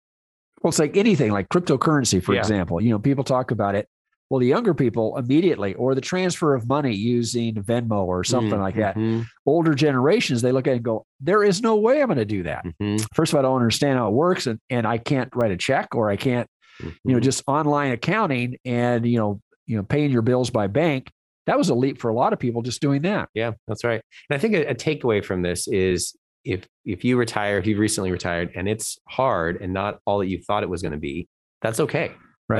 Well, 0.61 0.69
it's 0.69 0.79
like 0.79 0.97
anything 0.97 1.31
like 1.31 1.49
cryptocurrency, 1.49 2.21
for 2.21 2.33
Yeah. 2.33 2.39
example. 2.39 2.81
You 2.81 2.91
know, 2.91 2.99
people 2.99 3.23
talk 3.23 3.51
about 3.51 3.75
it. 3.75 3.87
Well, 4.29 4.39
the 4.39 4.45
younger 4.45 4.75
people 4.75 5.17
immediately, 5.17 5.73
or 5.73 5.95
the 5.95 6.01
transfer 6.01 6.53
of 6.53 6.67
money 6.67 6.93
using 6.93 7.55
Venmo 7.55 8.05
or 8.05 8.23
something 8.23 8.59
like 8.59 8.75
that. 8.75 8.95
Mhm, 8.95 9.25
Older 9.47 9.73
generations, 9.73 10.43
they 10.43 10.51
look 10.51 10.67
at 10.67 10.73
it 10.73 10.75
and 10.77 10.85
go, 10.85 11.05
"There 11.19 11.43
is 11.43 11.63
no 11.63 11.77
way 11.77 11.99
I'm 12.01 12.07
going 12.09 12.19
to 12.19 12.25
do 12.25 12.43
that." 12.43 12.63
mhm, 12.79 13.03
First 13.15 13.33
of 13.33 13.37
all, 13.37 13.39
I 13.39 13.49
don't 13.49 13.55
understand 13.55 13.97
how 13.97 14.07
it 14.09 14.13
works, 14.13 14.45
and 14.45 14.59
and 14.69 14.85
I 14.85 14.99
can't 14.99 15.29
write 15.35 15.49
a 15.51 15.57
check, 15.57 15.95
or 15.95 16.11
I 16.11 16.15
can't, 16.15 16.47
you 16.79 16.93
know, 17.05 17.17
mhm. 17.17 17.23
just 17.23 17.43
online 17.47 17.91
accounting 17.91 18.57
and 18.65 19.03
you 19.07 19.17
know, 19.17 19.41
you 19.65 19.77
know, 19.77 19.83
paying 19.83 20.11
your 20.11 20.21
bills 20.21 20.51
by 20.51 20.67
bank. 20.67 21.09
That 21.47 21.57
was 21.57 21.69
a 21.69 21.75
leap 21.75 21.99
for 21.99 22.09
a 22.09 22.13
lot 22.13 22.31
of 22.31 22.37
people 22.37 22.61
just 22.61 22.81
doing 22.81 23.01
that. 23.01 23.29
Yeah, 23.33 23.53
that's 23.67 23.83
right. 23.83 24.01
And 24.29 24.35
I 24.35 24.39
think 24.39 24.53
a, 24.53 24.67
a 24.67 24.75
takeaway 24.75 25.25
from 25.25 25.41
this 25.41 25.67
is 25.67 26.15
if 26.49 26.67
if 26.85 27.03
you 27.03 27.17
retire, 27.17 27.57
if 27.57 27.67
you've 27.67 27.79
recently 27.79 28.11
retired 28.11 28.51
and 28.55 28.67
it's 28.67 28.97
hard 29.07 29.61
and 29.61 29.73
not 29.73 29.99
all 30.05 30.19
that 30.19 30.27
you 30.27 30.41
thought 30.41 30.63
it 30.63 30.69
was 30.69 30.81
going 30.81 30.91
to 30.91 30.97
be, 30.97 31.27
that's 31.61 31.79
okay. 31.79 32.11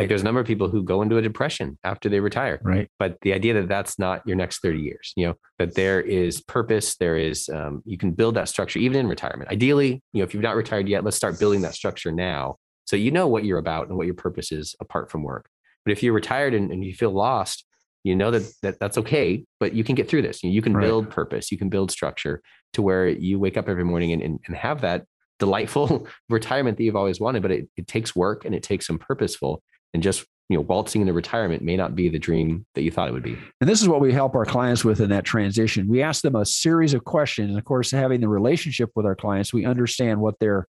Like 0.02 0.10
there's 0.10 0.22
a 0.22 0.26
number 0.26 0.40
of 0.40 0.46
people 0.46 0.70
who 0.70 0.84
go 0.84 1.02
into 1.02 1.18
a 1.18 1.22
depression 1.22 1.80
after 1.84 2.10
they 2.10 2.20
retire. 2.20 2.62
right. 2.64 2.88
But 3.00 3.18
the 3.24 3.34
idea 3.34 3.56
that 3.56 3.68
that's 3.68 3.98
not 3.98 4.22
your 4.24 4.36
next 4.36 4.62
30 4.62 4.80
years, 4.80 5.14
you 5.16 5.26
know, 5.26 5.34
that 5.58 5.74
there 5.74 6.00
is 6.00 6.42
purpose, 6.42 6.96
there 6.98 7.18
is, 7.18 7.50
um, 7.50 7.82
you 7.86 7.98
can 7.98 8.12
build 8.12 8.36
that 8.36 8.50
structure 8.50 8.78
even 8.78 9.00
in 9.00 9.08
retirement. 9.08 9.50
Ideally, 9.50 10.04
you 10.14 10.20
know, 10.20 10.26
if 10.26 10.36
you've 10.36 10.44
not 10.44 10.56
retired 10.56 10.88
yet, 10.88 11.04
let's 11.04 11.18
start 11.18 11.40
building 11.40 11.62
that 11.62 11.74
structure 11.74 12.12
now. 12.12 12.58
So 12.86 12.98
you 12.98 13.10
know 13.10 13.28
what 13.28 13.46
you're 13.46 13.58
about 13.58 13.88
and 13.88 13.98
what 13.98 14.06
your 14.06 14.16
purpose 14.16 14.52
is 14.52 14.76
apart 14.80 15.10
from 15.10 15.24
work. 15.24 15.50
But 15.86 15.94
if 15.94 16.04
you're 16.04 16.14
retired 16.14 16.54
and, 16.54 16.72
and 16.72 16.86
you 16.86 16.94
feel 16.94 17.12
lost, 17.12 17.66
you 18.04 18.16
know 18.16 18.32
that, 18.32 18.44
that 18.62 18.80
that's 18.80 18.98
okay, 18.98 19.46
but 19.60 19.74
you 19.74 19.84
can 19.84 19.96
get 19.96 20.08
through 20.10 20.22
this. 20.22 20.44
You, 20.44 20.50
you 20.52 20.62
can 20.62 20.74
Right. 20.74 20.86
build 20.86 21.10
purpose, 21.10 21.52
you 21.52 21.58
can 21.58 21.70
build 21.70 21.92
structure 21.92 22.42
to 22.74 22.82
where 22.82 23.08
you 23.08 23.40
wake 23.40 23.58
up 23.58 23.68
every 23.68 23.84
morning 23.84 24.12
and, 24.14 24.22
and, 24.22 24.40
and 24.48 24.56
have 24.56 24.82
that 24.82 25.06
delightful 25.40 26.08
retirement 26.30 26.78
that 26.78 26.84
you've 26.84 26.96
always 26.96 27.20
wanted. 27.20 27.42
But 27.42 27.52
it, 27.52 27.70
it 27.76 27.88
takes 27.88 28.16
work 28.16 28.46
and 28.46 28.54
it 28.56 28.64
takes 28.64 28.86
some 28.88 29.00
purposeful 29.00 29.62
and 29.94 30.04
just, 30.04 30.26
you 30.50 30.58
know, 30.58 30.62
waltzing 30.62 31.02
into 31.02 31.14
retirement 31.14 31.62
may 31.64 31.76
not 31.76 31.96
be 31.96 32.10
the 32.10 32.20
dream 32.20 32.66
that 32.76 32.84
you 32.84 32.92
thought 32.92 33.10
it 33.10 33.12
would 33.12 33.24
be. 33.24 33.38
And 33.60 33.70
this 33.70 33.82
is 33.82 33.88
what 33.90 34.02
we 34.02 34.14
help 34.14 34.36
our 34.36 34.46
clients 34.46 34.86
with 34.86 35.00
in 35.02 35.10
that 35.10 35.26
transition. 35.26 35.88
We 35.88 36.02
ask 36.02 36.22
them 36.22 36.36
a 36.36 36.46
series 36.46 36.94
of 36.94 37.04
questions. 37.06 37.50
And 37.50 37.58
of 37.58 37.66
course, 37.66 37.92
having 37.92 38.22
the 38.22 38.30
relationship 38.30 38.92
with 38.96 39.06
our 39.06 39.16
clients, 39.16 39.54
we 39.54 39.66
understand 39.66 40.20
what 40.22 40.40
their 40.40 40.68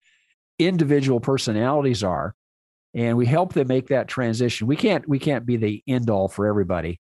individual 0.59 1.19
personalities 1.19 2.03
are. 2.03 2.35
And 2.93 3.17
we 3.17 3.25
help 3.25 3.53
them 3.53 3.67
make 3.67 3.87
that 3.87 4.07
transition. 4.07 4.67
We 4.67 4.75
can't 4.75 5.07
we 5.09 5.17
can't 5.17 5.45
be 5.45 5.57
the 5.57 5.81
end 5.87 6.09
all 6.11 6.27
for 6.27 6.45
everybody. 6.45 6.99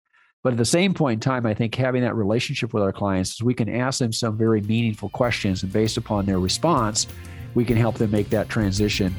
But 0.49 0.55
at 0.55 0.57
the 0.57 0.65
same 0.65 0.95
point 0.95 1.19
in 1.19 1.21
time, 1.21 1.45
I 1.45 1.53
think 1.53 1.75
having 1.75 2.01
that 2.01 2.15
relationship 2.15 2.73
with 2.73 2.83
our 2.83 2.91
clients 2.91 3.35
is 3.35 3.43
we 3.43 3.53
can 3.53 3.69
ask 3.69 3.99
them 3.99 4.15
some 4.15 4.35
very 4.35 4.63
meaningful 4.63 5.11
questions, 5.11 5.63
and 5.63 5.71
based 5.71 5.99
upon 5.99 6.25
their 6.25 6.39
response, 6.39 7.07
we 7.55 7.67
can 7.67 7.77
help 7.77 7.97
them 7.97 8.11
make 8.11 8.31
that 8.31 8.49
transition 8.49 9.15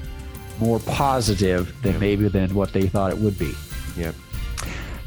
more 0.60 0.80
positive 0.80 1.72
than 1.84 1.94
Yeah. 1.94 2.00
maybe 2.00 2.28
than 2.30 2.56
what 2.56 2.74
they 2.74 2.88
thought 2.88 3.12
it 3.12 3.18
would 3.20 3.38
be. 3.38 3.54
Yep. 3.96 4.16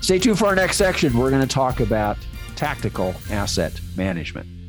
Stay 0.01 0.21
tuned 0.21 0.39
for 0.39 0.47
our 0.47 0.55
next 0.55 0.77
section. 0.77 1.13
We're 1.19 1.31
going 1.31 1.43
to 1.43 1.53
talk 1.53 1.81
about 1.81 2.19
tactical 2.55 3.17
asset 3.29 3.81
management. 3.97 4.47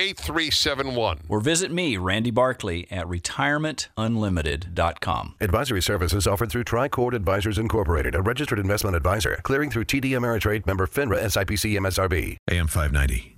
8371. 0.00 1.20
Or 1.28 1.40
visit 1.40 1.70
me, 1.70 1.98
Randy 1.98 2.30
Barkley, 2.30 2.88
at 2.90 3.06
retirementunlimited.com. 3.06 5.34
Advisory 5.40 5.82
services 5.82 6.26
offered 6.26 6.50
through 6.50 6.64
Tricord 6.64 7.12
Advisors 7.12 7.58
Incorporated, 7.58 8.14
a 8.14 8.22
registered 8.22 8.58
investment 8.58 8.96
advisor, 8.96 9.38
clearing 9.42 9.70
through 9.70 9.84
TD 9.84 10.12
Ameritrade 10.12 10.66
member 10.66 10.86
FINRA 10.86 11.22
SIPC 11.24 11.78
MSRB. 11.78 12.38
AM 12.50 12.66
590. 12.66 13.36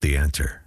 The 0.00 0.16
answer. 0.16 0.62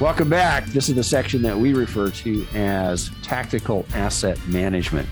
Welcome 0.00 0.30
back. 0.30 0.64
This 0.66 0.88
is 0.88 0.94
the 0.94 1.04
section 1.04 1.42
that 1.42 1.58
we 1.58 1.74
refer 1.74 2.10
to 2.10 2.46
as 2.54 3.10
tactical 3.22 3.84
asset 3.92 4.38
management. 4.46 5.06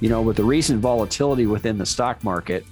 You 0.00 0.08
know, 0.08 0.22
with 0.22 0.38
the 0.38 0.44
recent 0.44 0.80
volatility 0.80 1.46
within 1.46 1.78
the 1.78 1.86
stock 1.86 2.24
market, 2.24 2.66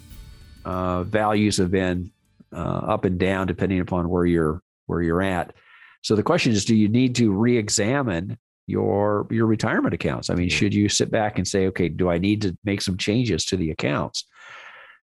uh, 0.64 1.04
values 1.04 1.56
have 1.58 1.70
been 1.70 2.10
uh, 2.52 2.56
up 2.56 3.04
and 3.04 3.18
down 3.18 3.46
depending 3.46 3.80
upon 3.80 4.08
where 4.08 4.24
you're 4.24 4.62
where 4.88 5.02
you're 5.02 5.22
at. 5.22 5.54
So 6.02 6.16
the 6.16 6.22
question 6.22 6.52
is, 6.52 6.64
do 6.64 6.74
you 6.74 6.88
need 6.88 7.14
to 7.16 7.30
re-examine 7.30 8.38
your 8.66 9.26
your 9.30 9.46
retirement 9.46 9.94
accounts? 9.94 10.30
I 10.30 10.34
mean, 10.34 10.48
should 10.48 10.74
you 10.74 10.88
sit 10.88 11.10
back 11.10 11.38
and 11.38 11.46
say, 11.46 11.66
okay, 11.68 11.88
do 11.88 12.10
I 12.10 12.18
need 12.18 12.42
to 12.42 12.56
make 12.64 12.82
some 12.82 12.96
changes 12.96 13.44
to 13.46 13.56
the 13.56 13.70
accounts? 13.70 14.24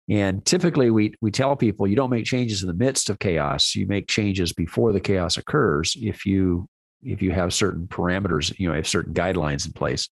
And 0.09 0.45
typically, 0.45 0.91
we 0.91 1.15
we 1.21 1.31
tell 1.31 1.57
people 1.57 1.87
you 1.87 1.97
don't 1.97 2.11
make 2.11 2.25
changes 2.25 2.63
in 2.63 2.69
the 2.69 2.75
midst 2.75 3.11
of 3.11 3.19
chaos. 3.19 3.75
You 3.75 3.87
make 3.87 4.09
changes 4.09 4.53
before 4.53 4.93
the 4.93 5.01
chaos 5.01 5.37
occurs. 5.37 5.97
If 6.01 6.25
you 6.25 6.69
if 7.03 7.23
you 7.23 7.31
have 7.33 7.55
certain 7.55 7.87
parameters, 7.87 8.57
you 8.59 8.69
know, 8.69 8.75
have 8.75 8.89
certain 8.89 9.15
guidelines 9.15 9.67
in 9.67 9.73
place. 9.73 10.09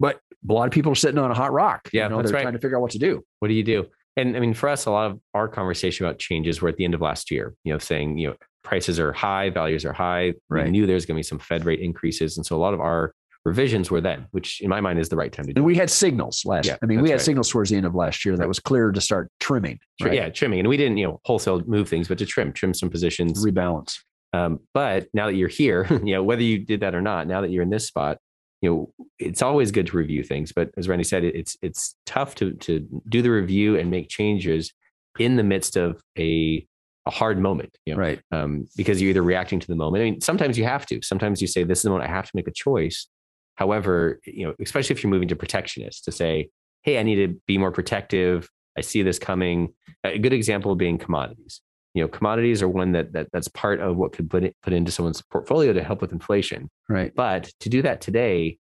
But 0.00 0.20
a 0.48 0.52
lot 0.52 0.66
of 0.66 0.72
people 0.72 0.92
are 0.92 0.96
sitting 0.96 1.18
on 1.18 1.30
a 1.30 1.34
hot 1.34 1.52
rock. 1.52 1.88
Yeah, 1.92 2.04
you 2.04 2.10
know, 2.10 2.16
that's 2.18 2.30
they're 2.30 2.36
right. 2.36 2.42
trying 2.42 2.54
to 2.54 2.60
figure 2.60 2.76
out 2.76 2.82
what 2.82 2.92
to 2.92 2.98
do. 2.98 3.24
What 3.40 3.48
do 3.48 3.54
you 3.54 3.64
do? 3.64 3.86
And 4.18 4.36
I 4.36 4.40
mean, 4.40 4.52
for 4.52 4.68
us, 4.68 4.86
a 4.86 4.90
lot 4.90 5.10
of 5.12 5.20
our 5.32 5.46
conversation 5.46 6.04
about 6.04 6.18
changes 6.18 6.60
were 6.60 6.68
at 6.68 6.76
the 6.76 6.84
end 6.84 6.94
of 6.94 7.00
last 7.00 7.30
year, 7.30 7.54
you 7.62 7.72
know, 7.72 7.78
saying, 7.78 8.18
you 8.18 8.28
know, 8.28 8.36
prices 8.64 8.98
are 8.98 9.12
high, 9.12 9.48
values 9.48 9.84
are 9.84 9.92
high. 9.92 10.34
Right. 10.50 10.64
We 10.64 10.72
knew 10.72 10.86
there's 10.86 11.06
going 11.06 11.14
to 11.14 11.18
be 11.18 11.22
some 11.22 11.38
Fed 11.38 11.64
rate 11.64 11.78
increases. 11.78 12.36
And 12.36 12.44
so 12.44 12.56
a 12.56 12.58
lot 12.58 12.74
of 12.74 12.80
our 12.80 13.12
revisions 13.44 13.92
were 13.92 14.00
then, 14.00 14.26
which 14.32 14.60
in 14.60 14.68
my 14.68 14.80
mind 14.80 14.98
is 14.98 15.08
the 15.08 15.16
right 15.16 15.32
time 15.32 15.46
to 15.46 15.52
do. 15.52 15.58
And 15.60 15.64
we 15.64 15.76
had 15.76 15.88
signals 15.88 16.42
last. 16.44 16.66
Yeah, 16.66 16.76
I 16.82 16.86
mean, 16.86 17.00
we 17.00 17.10
had 17.10 17.16
right. 17.16 17.24
signals 17.24 17.48
towards 17.48 17.70
the 17.70 17.76
end 17.76 17.86
of 17.86 17.94
last 17.94 18.24
year 18.24 18.36
that 18.36 18.48
was 18.48 18.58
clear 18.58 18.90
to 18.90 19.00
start 19.00 19.30
trimming. 19.38 19.78
Right? 20.02 20.14
Yeah, 20.14 20.28
trimming. 20.30 20.58
And 20.58 20.68
we 20.68 20.76
didn't, 20.76 20.98
you 20.98 21.06
know, 21.06 21.20
wholesale 21.24 21.62
move 21.66 21.88
things, 21.88 22.08
but 22.08 22.18
to 22.18 22.26
trim, 22.26 22.52
trim 22.52 22.74
some 22.74 22.90
positions. 22.90 23.44
rebalance. 23.44 24.00
Um, 24.32 24.58
but 24.74 25.06
now 25.14 25.26
that 25.26 25.36
you're 25.36 25.48
here, 25.48 25.86
you 26.04 26.14
know, 26.14 26.24
whether 26.24 26.42
you 26.42 26.58
did 26.58 26.80
that 26.80 26.94
or 26.94 27.00
not, 27.00 27.28
now 27.28 27.40
that 27.40 27.50
you're 27.50 27.62
in 27.62 27.70
this 27.70 27.86
spot, 27.86 28.18
you 28.60 28.70
know, 28.70 29.06
it's 29.18 29.42
always 29.42 29.70
good 29.70 29.86
to 29.88 29.96
review 29.96 30.22
things. 30.24 30.52
But 30.52 30.70
as 30.76 30.88
Randy 30.88 31.04
said, 31.04 31.24
it's 31.24 31.56
it's 31.62 31.94
tough 32.06 32.34
to 32.36 32.52
to 32.54 32.86
do 33.08 33.22
the 33.22 33.30
review 33.30 33.76
and 33.78 33.90
make 33.90 34.08
changes 34.08 34.72
in 35.18 35.36
the 35.36 35.44
midst 35.44 35.76
of 35.76 36.00
a 36.18 36.66
a 37.06 37.10
hard 37.10 37.38
moment. 37.40 37.76
You 37.86 37.94
know, 37.94 38.00
Right. 38.00 38.20
um, 38.32 38.66
because 38.76 39.00
you're 39.00 39.10
either 39.10 39.22
reacting 39.22 39.60
to 39.60 39.66
the 39.66 39.76
moment. 39.76 40.02
I 40.02 40.04
mean, 40.10 40.20
sometimes 40.20 40.58
you 40.58 40.64
have 40.64 40.84
to. 40.86 41.00
Sometimes 41.02 41.40
you 41.40 41.46
say, 41.46 41.62
"This 41.64 41.78
is 41.78 41.82
the 41.84 41.90
moment 41.90 42.10
I 42.10 42.12
have 42.14 42.26
to 42.26 42.32
make 42.34 42.48
a 42.48 42.52
choice." 42.52 43.06
However, 43.54 44.20
you 44.24 44.46
know, 44.46 44.54
especially 44.60 44.94
if 44.94 45.02
you're 45.02 45.10
moving 45.10 45.28
to 45.28 45.36
protectionist, 45.36 46.04
to 46.04 46.12
say, 46.12 46.50
"Hey, 46.82 46.98
I 46.98 47.02
need 47.02 47.16
to 47.16 47.40
be 47.46 47.58
more 47.58 47.72
protective. 47.72 48.48
I 48.76 48.82
see 48.82 49.02
this 49.02 49.18
coming." 49.18 49.74
A 50.04 50.18
good 50.18 50.32
example 50.32 50.74
being 50.76 50.98
commodities. 50.98 51.60
You 51.94 52.02
know, 52.02 52.08
commodities 52.08 52.62
are 52.62 52.68
one 52.68 52.92
that, 52.92 53.12
that 53.14 53.28
that's 53.32 53.48
part 53.48 53.80
of 53.80 53.96
what 53.96 54.12
could 54.12 54.28
put 54.30 54.44
it, 54.44 54.54
put 54.62 54.72
into 54.72 54.92
someone's 54.92 55.22
portfolio 55.22 55.72
to 55.72 55.82
help 55.82 56.00
with 56.00 56.12
inflation. 56.12 56.68
Right. 56.88 57.12
But 57.14 57.50
to 57.60 57.68
do 57.68 57.82
that 57.82 58.00
today 58.00 58.58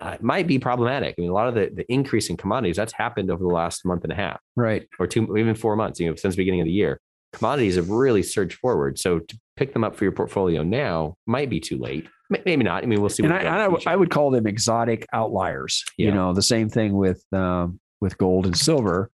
uh, 0.00 0.16
might 0.20 0.46
be 0.46 0.58
problematic. 0.58 1.14
I 1.18 1.20
mean, 1.22 1.30
a 1.30 1.34
lot 1.34 1.48
of 1.48 1.54
the, 1.54 1.70
the 1.74 1.90
increase 1.92 2.30
in 2.30 2.36
commodities 2.36 2.76
that's 2.76 2.92
happened 2.92 3.30
over 3.30 3.42
the 3.42 3.48
last 3.50 3.84
month 3.84 4.04
and 4.04 4.12
a 4.12 4.16
half 4.16 4.38
Right. 4.56 4.86
or 4.98 5.06
two, 5.06 5.26
or 5.26 5.38
even 5.38 5.54
four 5.54 5.76
months, 5.76 5.98
you 5.98 6.08
know, 6.08 6.14
since 6.14 6.34
the 6.34 6.40
beginning 6.40 6.60
of 6.60 6.66
the 6.66 6.72
year. 6.72 7.00
Commodities 7.32 7.76
have 7.76 7.90
really 7.90 8.22
surged 8.22 8.58
forward. 8.58 8.98
So 8.98 9.18
to 9.18 9.38
pick 9.56 9.72
them 9.74 9.84
up 9.84 9.96
for 9.96 10.04
your 10.04 10.12
portfolio 10.12 10.62
now 10.62 11.14
might 11.26 11.50
be 11.50 11.60
too 11.60 11.76
late. 11.78 12.06
Maybe 12.30 12.62
not. 12.64 12.82
I 12.82 12.86
mean, 12.86 13.00
we'll 13.00 13.08
see. 13.10 13.22
And 13.24 13.32
I, 13.32 13.40
I, 13.64 13.68
would- 13.68 13.86
I 13.86 13.96
would 13.96 14.10
call 14.10 14.30
them 14.30 14.46
exotic 14.46 15.06
outliers. 15.12 15.84
You 15.96 16.10
know, 16.12 16.32
the 16.34 16.42
same 16.42 16.68
thing 16.68 16.94
with 16.94 17.22
um, 17.32 17.80
with 18.00 18.16
gold 18.18 18.46
and 18.46 18.56
silver. 18.56 19.10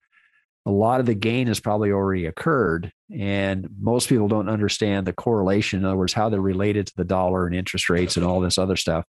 A 0.65 0.71
lot 0.71 1.01
of 1.01 1.07
the 1.07 1.15
gain 1.15 1.49
has 1.49 1.59
probably 1.59 1.91
already 1.91 2.27
occurred, 2.27 2.93
and 3.13 3.69
most 3.81 4.09
people 4.09 4.29
don't 4.29 4.49
understand 4.49 5.07
the 5.07 5.13
correlation. 5.13 5.81
In 5.81 5.85
other 5.85 5.97
words, 5.97 6.13
how 6.13 6.29
they're 6.29 6.41
related 6.41 6.87
to 6.87 6.93
the 6.97 7.05
dollar 7.05 7.47
and 7.47 7.55
interest 7.55 7.91
rates 7.91 8.17
and 8.17 8.25
all 8.25 8.41
this 8.41 8.59
other 8.59 8.77
stuff. 8.77 9.05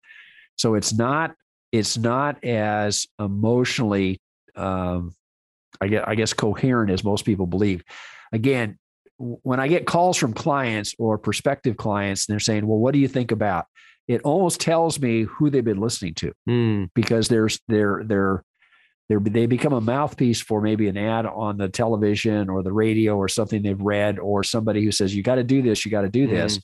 So 0.58 0.76
it's 0.76 0.94
not 0.94 1.36
it's 1.72 1.98
not 1.98 2.44
as 2.44 3.08
emotionally, 3.20 4.20
um, 4.56 5.14
I 5.80 5.88
guess, 5.88 6.04
I 6.08 6.16
guess, 6.16 6.34
coherent 6.34 6.92
as 6.92 7.04
most 7.04 7.26
people 7.26 7.46
believe. 7.48 7.84
Again, 8.32 8.78
when 9.18 9.60
I 9.60 9.68
get 9.68 9.86
calls 9.86 10.18
from 10.18 10.34
clients 10.34 10.96
or 10.98 11.18
prospective 11.18 11.78
clients, 11.78 12.28
and 12.28 12.34
they're 12.34 12.40
saying, 12.40 12.66
"Well, 12.68 12.80
what 12.80 12.94
do 12.94 13.00
you 13.00 13.08
think 13.08 13.32
about?" 13.32 13.66
It 14.08 14.22
almost 14.22 14.60
tells 14.60 15.00
me 15.00 15.24
who 15.24 15.50
they've 15.50 15.64
been 15.64 15.80
listening 15.80 16.16
to 16.16 16.34
Hmm, 16.48 16.86
because 16.96 17.28
there's 17.28 17.60
they're 17.68 18.04
they're 18.06 18.44
they're 19.10 19.20
they 19.20 19.48
become 19.48 19.74
a 19.74 19.82
mouthpiece 19.82 20.40
for 20.40 20.62
maybe 20.62 20.88
an 20.88 20.96
ad 20.98 21.26
on 21.26 21.58
the 21.58 21.68
television 21.68 22.48
or 22.50 22.64
the 22.64 22.72
radio 22.72 23.18
or 23.18 23.28
something 23.28 23.62
they've 23.64 23.82
read 23.82 24.20
or 24.20 24.44
somebody 24.44 24.84
who 24.84 24.92
says 24.92 25.14
you 25.16 25.24
got 25.24 25.36
to 25.36 25.44
do 25.44 25.62
this, 25.62 25.84
you 25.84 25.92
got 25.92 26.02
to 26.02 26.10
do 26.10 26.28
this, 26.28 26.60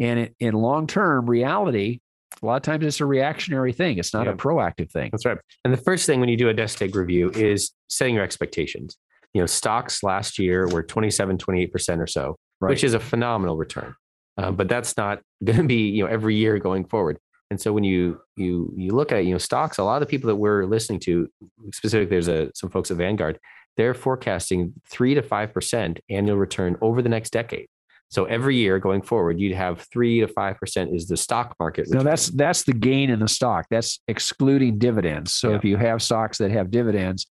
and 0.00 0.18
it, 0.20 0.34
in 0.40 0.54
long 0.54 0.86
term 0.86 1.28
reality, 1.30 2.00
a 2.42 2.46
lot 2.46 2.56
of 2.56 2.62
times 2.62 2.84
it's 2.84 3.00
a 3.00 3.06
reactionary 3.06 3.72
thing. 3.72 3.98
It's 3.98 4.12
not 4.12 4.26
Yeah. 4.26 4.32
a 4.32 4.36
proactive 4.36 4.90
thing. 4.90 5.10
That's 5.12 5.24
right. 5.24 5.38
And 5.64 5.72
the 5.72 5.78
first 5.78 6.06
thing 6.06 6.18
when 6.18 6.28
you 6.28 6.36
do 6.36 6.48
a 6.48 6.54
nest 6.54 6.82
egg 6.82 6.96
review 6.96 7.30
is 7.30 7.72
setting 7.88 8.14
your 8.14 8.24
expectations. 8.24 8.96
You 9.34 9.40
know, 9.42 9.46
stocks 9.46 10.02
last 10.02 10.38
year 10.38 10.66
were 10.68 10.82
27, 10.82 11.38
28% 11.38 12.00
or 12.00 12.06
so, 12.06 12.36
Right. 12.60 12.70
which 12.70 12.84
is 12.84 12.94
a 12.94 13.00
phenomenal 13.00 13.56
return. 13.56 13.94
Uh, 14.38 14.50
but 14.50 14.68
that's 14.68 14.96
not 14.96 15.20
going 15.44 15.58
to 15.58 15.64
be, 15.64 15.88
you 15.90 16.04
know, 16.04 16.10
every 16.10 16.34
year 16.36 16.58
going 16.58 16.84
forward. 16.86 17.18
And 17.52 17.60
so 17.60 17.70
when 17.74 17.84
you 17.84 18.18
you 18.36 18.72
you 18.76 18.92
look 18.92 19.12
at 19.12 19.26
you 19.26 19.32
know 19.32 19.38
stocks, 19.38 19.76
a 19.76 19.84
lot 19.84 19.96
of 19.96 20.00
the 20.00 20.06
people 20.10 20.28
that 20.28 20.36
we're 20.36 20.64
listening 20.64 21.00
to, 21.00 21.28
specifically, 21.72 22.06
there's 22.16 22.28
a 22.28 22.50
some 22.54 22.70
folks 22.70 22.90
at 22.90 22.96
Vanguard, 22.96 23.38
they're 23.76 23.92
forecasting 23.92 24.72
three 24.90 25.14
to 25.14 25.22
five 25.22 25.52
percent 25.52 26.00
annual 26.08 26.38
return 26.38 26.76
over 26.80 27.02
the 27.02 27.10
next 27.10 27.30
decade. 27.30 27.66
So 28.08 28.24
every 28.24 28.56
year 28.56 28.78
going 28.78 29.02
forward, 29.02 29.38
you'd 29.38 29.54
have 29.54 29.82
three 29.92 30.20
to 30.20 30.28
five 30.28 30.56
percent 30.58 30.94
is 30.94 31.08
the 31.08 31.16
stock 31.18 31.54
market. 31.60 31.88
No, 31.88 31.98
return. 31.98 32.04
that's 32.10 32.28
that's 32.30 32.62
the 32.64 32.72
gain 32.72 33.10
in 33.10 33.20
the 33.20 33.28
stock. 33.28 33.66
That's 33.70 34.00
excluding 34.08 34.78
dividends. 34.78 35.34
So 35.34 35.50
Yeah. 35.50 35.56
if 35.56 35.64
you 35.64 35.76
have 35.76 36.02
stocks 36.02 36.38
that 36.38 36.50
have 36.50 36.70
dividends, 36.70 37.26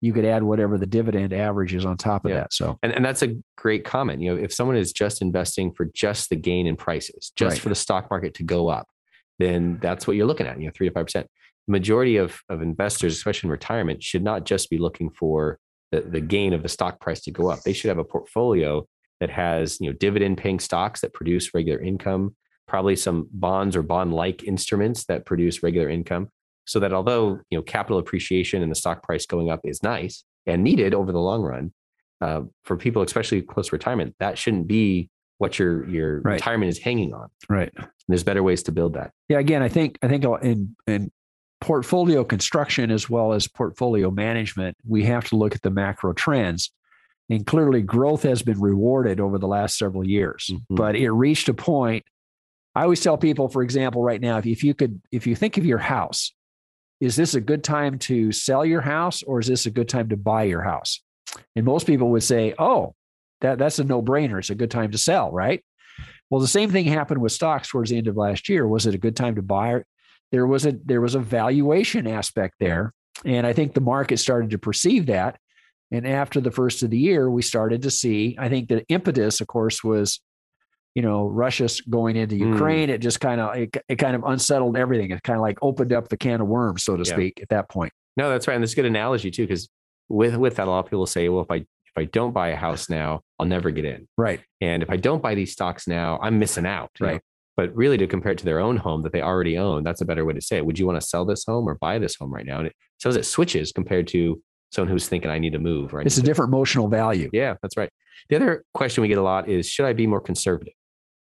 you 0.00 0.12
could 0.12 0.24
add 0.24 0.44
whatever 0.44 0.78
the 0.78 0.86
dividend 0.86 1.32
average 1.32 1.74
is 1.74 1.84
on 1.84 1.96
top 1.96 2.24
of 2.24 2.30
Yeah. 2.30 2.36
that. 2.40 2.52
So 2.52 2.78
And, 2.84 2.92
and 2.92 3.04
that's 3.04 3.22
a 3.22 3.34
great 3.56 3.84
comment. 3.84 4.20
You 4.22 4.34
know, 4.36 4.40
if 4.40 4.52
someone 4.52 4.76
is 4.76 4.92
just 4.92 5.22
investing 5.22 5.72
for 5.72 5.86
just 5.92 6.28
the 6.30 6.36
gain 6.36 6.68
in 6.68 6.76
prices, 6.76 7.32
just 7.34 7.54
Right. 7.54 7.60
for 7.62 7.68
the 7.70 7.74
stock 7.74 8.10
market 8.10 8.34
to 8.34 8.44
go 8.44 8.68
up, 8.68 8.86
then 9.38 9.78
that's 9.80 10.06
what 10.06 10.16
you're 10.16 10.26
looking 10.26 10.46
at, 10.46 10.58
you 10.58 10.66
know, 10.66 10.72
three 10.74 10.88
to 10.88 10.94
five 10.94 11.06
percent. 11.06 11.26
Majority 11.68 12.16
of, 12.16 12.40
of 12.48 12.62
investors, 12.62 13.14
especially 13.14 13.48
in 13.48 13.52
retirement, 13.52 14.02
should 14.02 14.22
not 14.22 14.44
just 14.44 14.70
be 14.70 14.78
looking 14.78 15.10
for 15.10 15.58
the, 15.90 16.00
the 16.00 16.20
gain 16.20 16.52
of 16.52 16.62
the 16.62 16.68
stock 16.68 17.00
price 17.00 17.20
to 17.22 17.30
go 17.30 17.50
up. 17.50 17.60
They 17.62 17.72
should 17.72 17.88
have 17.88 17.98
a 17.98 18.04
portfolio 18.04 18.86
that 19.20 19.30
has, 19.30 19.80
you 19.80 19.90
know, 19.90 19.96
dividend 19.96 20.38
paying 20.38 20.60
stocks 20.60 21.00
that 21.00 21.12
produce 21.12 21.54
regular 21.54 21.80
income, 21.80 22.36
probably 22.68 22.96
some 22.96 23.28
bonds 23.32 23.74
or 23.74 23.82
bond 23.82 24.12
like 24.12 24.44
instruments 24.44 25.04
that 25.06 25.24
produce 25.24 25.62
regular 25.62 25.88
income. 25.88 26.28
So 26.66 26.80
that 26.80 26.92
although, 26.92 27.40
you 27.50 27.58
know, 27.58 27.62
capital 27.62 27.98
appreciation 27.98 28.62
and 28.62 28.70
the 28.70 28.76
stock 28.76 29.02
price 29.02 29.26
going 29.26 29.50
up 29.50 29.60
is 29.64 29.82
nice 29.82 30.24
and 30.46 30.62
needed 30.62 30.94
over 30.94 31.12
the 31.12 31.20
long 31.20 31.42
run, 31.42 31.72
uh, 32.20 32.42
for 32.64 32.76
people, 32.76 33.02
especially 33.02 33.42
close 33.42 33.68
to 33.68 33.76
retirement, 33.76 34.14
that 34.18 34.38
shouldn't 34.38 34.66
be 34.66 35.08
what 35.38 35.58
your 35.58 35.88
your 35.88 36.20
Right. 36.20 36.34
retirement 36.34 36.68
is 36.70 36.78
hanging 36.78 37.12
on. 37.12 37.28
right. 37.48 37.72
There's 38.08 38.24
better 38.24 38.42
ways 38.42 38.62
to 38.64 38.72
build 38.72 38.94
that. 38.94 39.10
Yeah, 39.28 39.38
again, 39.38 39.62
I 39.62 39.68
think 39.68 39.98
I 40.02 40.08
think 40.08 40.24
in 40.42 40.76
in 40.86 41.10
portfolio 41.60 42.22
construction 42.24 42.90
as 42.90 43.08
well 43.10 43.32
as 43.32 43.48
portfolio 43.48 44.10
management, 44.10 44.76
we 44.86 45.04
have 45.04 45.24
to 45.28 45.36
look 45.36 45.54
at 45.54 45.62
the 45.62 45.70
macro 45.70 46.12
trends. 46.12 46.70
And 47.28 47.44
clearly, 47.46 47.82
growth 47.82 48.22
has 48.22 48.42
been 48.42 48.60
rewarded 48.60 49.18
over 49.20 49.36
the 49.38 49.48
last 49.48 49.76
several 49.78 50.06
years. 50.06 50.48
Mhm. 50.52 50.60
But 50.70 50.94
it 50.96 51.10
reached 51.10 51.48
a 51.48 51.54
point. 51.54 52.04
I 52.76 52.82
always 52.82 53.00
tell 53.00 53.16
people, 53.18 53.48
for 53.48 53.62
example, 53.62 54.02
right 54.04 54.20
now, 54.20 54.38
if, 54.38 54.46
if 54.46 54.62
you 54.62 54.74
could, 54.74 55.00
if 55.10 55.26
you 55.26 55.34
think 55.34 55.56
of 55.56 55.64
your 55.64 55.78
house, 55.78 56.32
is 57.00 57.16
this 57.16 57.34
a 57.34 57.40
good 57.40 57.64
time 57.64 57.98
to 58.00 58.30
sell 58.32 58.64
your 58.64 58.82
house 58.82 59.22
or 59.24 59.40
is 59.40 59.48
this 59.48 59.66
a 59.66 59.70
good 59.70 59.88
time 59.88 60.08
to 60.10 60.16
buy 60.16 60.44
your 60.44 60.62
house? 60.62 61.02
And 61.56 61.64
most 61.64 61.86
people 61.86 62.10
would 62.10 62.22
say, 62.22 62.54
oh, 62.58 62.94
that, 63.40 63.58
that's 63.58 63.78
a 63.78 63.84
no 63.84 64.02
brainer. 64.02 64.38
It's 64.38 64.50
a 64.50 64.54
good 64.54 64.70
time 64.70 64.90
to 64.92 64.98
sell, 64.98 65.30
right? 65.30 65.62
Well, 66.30 66.40
the 66.40 66.48
same 66.48 66.70
thing 66.70 66.86
happened 66.86 67.20
with 67.20 67.32
stocks 67.32 67.68
towards 67.68 67.90
the 67.90 67.98
end 67.98 68.08
of 68.08 68.16
last 68.16 68.48
year. 68.48 68.66
Was 68.66 68.86
it 68.86 68.94
a 68.94 68.98
good 68.98 69.16
time 69.16 69.36
to 69.36 69.42
buy? 69.42 69.82
There 70.32 70.46
was 70.46 70.66
a 70.66 70.72
there 70.84 71.00
was 71.00 71.14
a 71.14 71.20
valuation 71.20 72.06
aspect 72.06 72.54
there, 72.58 72.92
and 73.24 73.46
I 73.46 73.52
think 73.52 73.74
the 73.74 73.80
market 73.80 74.18
started 74.18 74.50
to 74.50 74.58
perceive 74.58 75.06
that. 75.06 75.38
And 75.92 76.04
after 76.06 76.40
the 76.40 76.50
first 76.50 76.82
of 76.82 76.90
the 76.90 76.98
year, 76.98 77.30
we 77.30 77.42
started 77.42 77.82
to 77.82 77.90
see. 77.92 78.36
I 78.38 78.48
think 78.48 78.68
the 78.68 78.84
impetus, 78.88 79.40
of 79.40 79.46
course, 79.46 79.84
was 79.84 80.20
you 80.96 81.02
know 81.02 81.28
Russia 81.28 81.68
going 81.88 82.16
into 82.16 82.34
Mm. 82.34 82.54
Ukraine. 82.54 82.90
It 82.90 82.98
just 82.98 83.20
kind 83.20 83.40
of 83.40 83.54
it, 83.56 83.76
it 83.88 83.96
kind 83.96 84.16
of 84.16 84.24
unsettled 84.24 84.76
everything. 84.76 85.12
It 85.12 85.22
kind 85.22 85.36
of 85.38 85.42
like 85.42 85.58
opened 85.62 85.92
up 85.92 86.08
the 86.08 86.16
can 86.16 86.40
of 86.40 86.48
worms, 86.48 86.82
so 86.82 86.96
to 86.96 87.04
Yeah. 87.06 87.14
speak, 87.14 87.38
at 87.40 87.50
that 87.50 87.68
point. 87.68 87.92
No, 88.16 88.28
that's 88.30 88.48
right. 88.48 88.54
And 88.54 88.64
that's 88.64 88.72
a 88.72 88.76
good 88.76 88.86
analogy 88.86 89.30
too, 89.30 89.44
because 89.44 89.68
with 90.08 90.34
with 90.36 90.56
that, 90.56 90.66
a 90.66 90.70
lot 90.70 90.80
of 90.80 90.86
people 90.86 91.06
say, 91.06 91.28
well, 91.28 91.42
if 91.42 91.50
I 91.52 91.66
if 91.96 92.02
I 92.02 92.04
don't 92.04 92.32
buy 92.32 92.48
a 92.48 92.56
house 92.56 92.88
now, 92.90 93.20
I'll 93.38 93.46
never 93.46 93.70
get 93.70 93.84
in. 93.84 94.06
Right. 94.16 94.40
And 94.60 94.82
if 94.82 94.90
I 94.90 94.96
don't 94.96 95.22
buy 95.22 95.34
these 95.34 95.52
stocks 95.52 95.88
now, 95.88 96.18
I'm 96.22 96.38
missing 96.38 96.66
out. 96.66 96.90
you 97.00 97.06
know? 97.06 97.12
Right. 97.14 97.22
But 97.56 97.74
really, 97.74 97.96
to 97.96 98.06
compare 98.06 98.32
it 98.32 98.38
to 98.38 98.44
their 98.44 98.60
own 98.60 98.76
home 98.76 99.02
that 99.02 99.12
they 99.12 99.22
already 99.22 99.56
own, 99.56 99.82
that's 99.82 100.02
a 100.02 100.04
better 100.04 100.26
way 100.26 100.34
to 100.34 100.42
say 100.42 100.58
it. 100.58 100.66
Would 100.66 100.78
you 100.78 100.84
want 100.86 101.00
to 101.00 101.06
sell 101.06 101.24
this 101.24 101.44
home 101.46 101.66
or 101.66 101.76
buy 101.76 101.98
this 101.98 102.14
home 102.16 102.32
right 102.32 102.44
now? 102.44 102.58
And 102.58 102.66
it 102.66 102.74
shows 102.98 103.16
it 103.16 103.24
switches 103.24 103.72
compared 103.72 104.08
to 104.08 104.42
someone 104.72 104.90
who's 104.90 105.08
thinking, 105.08 105.30
I 105.30 105.38
need 105.38 105.54
to 105.54 105.58
move. 105.58 105.94
Right. 105.94 106.04
It's 106.04 106.18
a 106.18 106.22
different 106.22 106.50
emotional 106.50 106.88
value. 106.88 107.30
Yeah, 107.32 107.54
that's 107.62 107.78
right. 107.78 107.88
The 108.28 108.36
other 108.36 108.64
question 108.74 109.00
we 109.00 109.08
get 109.08 109.18
a 109.18 109.22
lot 109.22 109.48
is 109.48 109.68
should 109.68 109.86
I 109.86 109.94
be 109.94 110.06
more 110.06 110.20
conservative? 110.20 110.74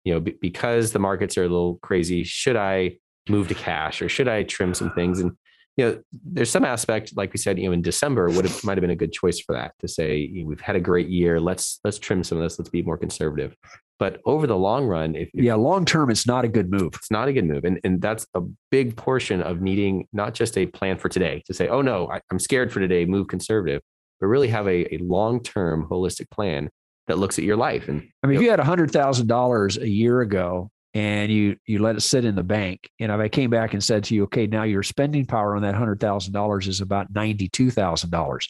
You 0.05 0.15
know, 0.15 0.21
be- 0.21 0.37
because 0.41 0.93
the 0.93 0.99
markets 1.01 1.37
are 1.37 1.43
a 1.45 1.49
little 1.49 1.79
crazy, 1.83 2.23
should 2.23 2.57
I 2.57 2.99
move 3.29 3.49
to 3.49 3.55
cash 3.55 4.01
or 4.01 4.09
should 4.09 4.29
I 4.29 4.45
trim 4.45 4.73
some 4.73 4.93
things? 4.93 5.19
And 5.19 5.33
you 5.77 5.85
know, 5.85 6.03
there's 6.25 6.51
some 6.51 6.65
aspect, 6.65 7.17
like 7.17 7.33
we 7.33 7.39
said, 7.39 7.59
you 7.59 7.67
know, 7.67 7.73
in 7.73 7.83
December 7.83 8.29
would 8.31 8.45
have 8.45 8.65
might 8.65 8.77
have 8.77 8.83
been 8.83 8.91
a 8.91 8.97
good 8.97 9.13
choice 9.13 9.41
for 9.41 9.55
that 9.55 9.73
to 9.81 9.89
say 9.89 10.19
you 10.19 10.43
know, 10.43 10.49
we've 10.49 10.61
had 10.61 10.77
a 10.77 10.81
great 10.81 11.09
year. 11.09 11.41
Let's 11.41 11.81
let's 11.85 11.99
trim 11.99 12.25
some 12.25 12.39
of 12.39 12.45
this. 12.45 12.59
Let's 12.59 12.71
be 12.71 12.83
more 12.83 12.99
conservative. 12.99 13.55
But 13.99 14.21
over 14.25 14.47
the 14.47 14.57
long 14.57 14.87
run, 14.87 15.15
if, 15.15 15.29
if 15.35 15.45
Yeah, 15.45 15.55
long 15.55 15.85
term, 15.85 16.11
it's 16.11 16.27
not 16.27 16.45
a 16.45 16.49
good 16.49 16.71
move. 16.71 16.95
it's 16.95 17.11
not 17.11 17.29
a 17.29 17.33
good 17.35 17.45
move. 17.45 17.65
And, 17.65 17.79
and 17.85 18.01
that's 18.01 18.27
a 18.35 18.41
big 18.71 18.97
portion 18.97 19.43
of 19.43 19.61
needing 19.61 20.09
not 20.13 20.33
just 20.33 20.57
a 20.57 20.67
plan 20.67 20.97
for 20.97 21.11
today 21.11 21.43
to 21.47 21.55
say, 21.55 21.69
oh 21.69 21.83
no, 21.83 22.11
I, 22.11 22.21
I'm 22.31 22.39
scared 22.39 22.73
for 22.73 22.81
today, 22.81 23.05
move 23.05 23.29
conservative, 23.29 23.83
but 24.19 24.29
really 24.29 24.49
have 24.49 24.67
a, 24.67 24.95
a 24.95 24.99
long 24.99 25.43
term 25.43 25.87
holistic 25.91 26.31
plan 26.31 26.71
that 27.09 27.19
looks 27.19 27.39
at 27.39 27.45
your 27.45 27.57
life. 27.57 27.89
And 27.89 28.09
I 28.23 28.27
mean, 28.27 28.37
if 28.37 28.43
you 28.43 28.51
had 28.51 28.61
hundred 28.61 28.91
thousand 28.91 29.27
dollars 29.27 29.77
a 29.77 29.89
year 29.89 30.23
ago 30.23 30.71
and 30.95 31.31
you 31.31 31.57
you 31.67 31.79
let 31.81 31.97
it 31.97 32.01
sit 32.01 32.25
in 32.25 32.35
the 32.35 32.43
bank, 32.43 32.91
and 32.99 33.13
if 33.13 33.19
I 33.21 33.29
came 33.29 33.51
back 33.51 33.75
and 33.75 33.83
said 33.83 34.05
to 34.05 34.15
you, 34.15 34.25
okay, 34.25 34.47
now 34.47 34.65
your 34.65 34.83
spending 34.83 35.25
power 35.27 35.57
on 35.57 35.63
that 35.63 35.75
hundred 35.75 36.01
thousand 36.01 36.33
dollars 36.33 36.67
is 36.69 36.81
about 36.81 37.07
ninety 37.15 37.49
two 37.49 37.71
thousand 37.71 38.11
dollars, 38.11 38.49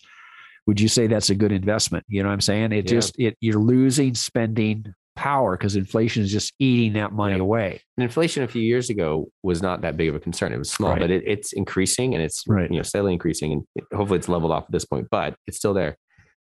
would 0.67 0.81
you 0.81 0.89
say 0.89 1.07
that's 1.07 1.31
a 1.31 1.35
good 1.35 1.53
investment? 1.53 2.05
You 2.09 2.23
know 2.23 2.29
what 2.29 2.35
I'm 2.35 2.41
saying? 2.41 2.73
It 2.73 2.85
Yeah. 2.87 2.91
just 2.99 3.19
it 3.19 3.37
you're 3.41 3.61
losing 3.61 4.15
spending 4.15 4.87
power 5.17 5.55
because 5.57 5.77
inflation 5.77 6.23
is 6.23 6.33
just 6.33 6.55
eating 6.59 6.95
that 6.95 7.13
money 7.13 7.35
Yeah. 7.35 7.43
away. 7.43 7.81
and 7.99 8.05
inflation 8.05 8.43
a 8.43 8.49
few 8.49 8.63
years 8.63 8.89
ago 8.89 9.29
was 9.43 9.61
not 9.61 9.83
that 9.83 9.97
big 9.99 10.09
of 10.09 10.15
a 10.15 10.21
concern. 10.21 10.53
It 10.55 10.59
was 10.59 10.71
small, 10.71 10.93
Right. 10.93 11.01
but 11.01 11.11
it, 11.11 11.25
it's 11.27 11.53
increasing 11.53 12.15
and 12.15 12.23
it's 12.23 12.45
Right. 12.49 12.71
you 12.71 12.77
know 12.79 12.83
steadily 12.83 13.13
increasing, 13.13 13.53
and 13.53 13.63
hopefully 13.93 14.19
it's 14.19 14.29
leveled 14.31 14.53
off 14.53 14.65
at 14.65 14.73
this 14.73 14.87
point, 14.87 15.09
but 15.11 15.35
it's 15.47 15.59
still 15.59 15.75
there. 15.75 15.99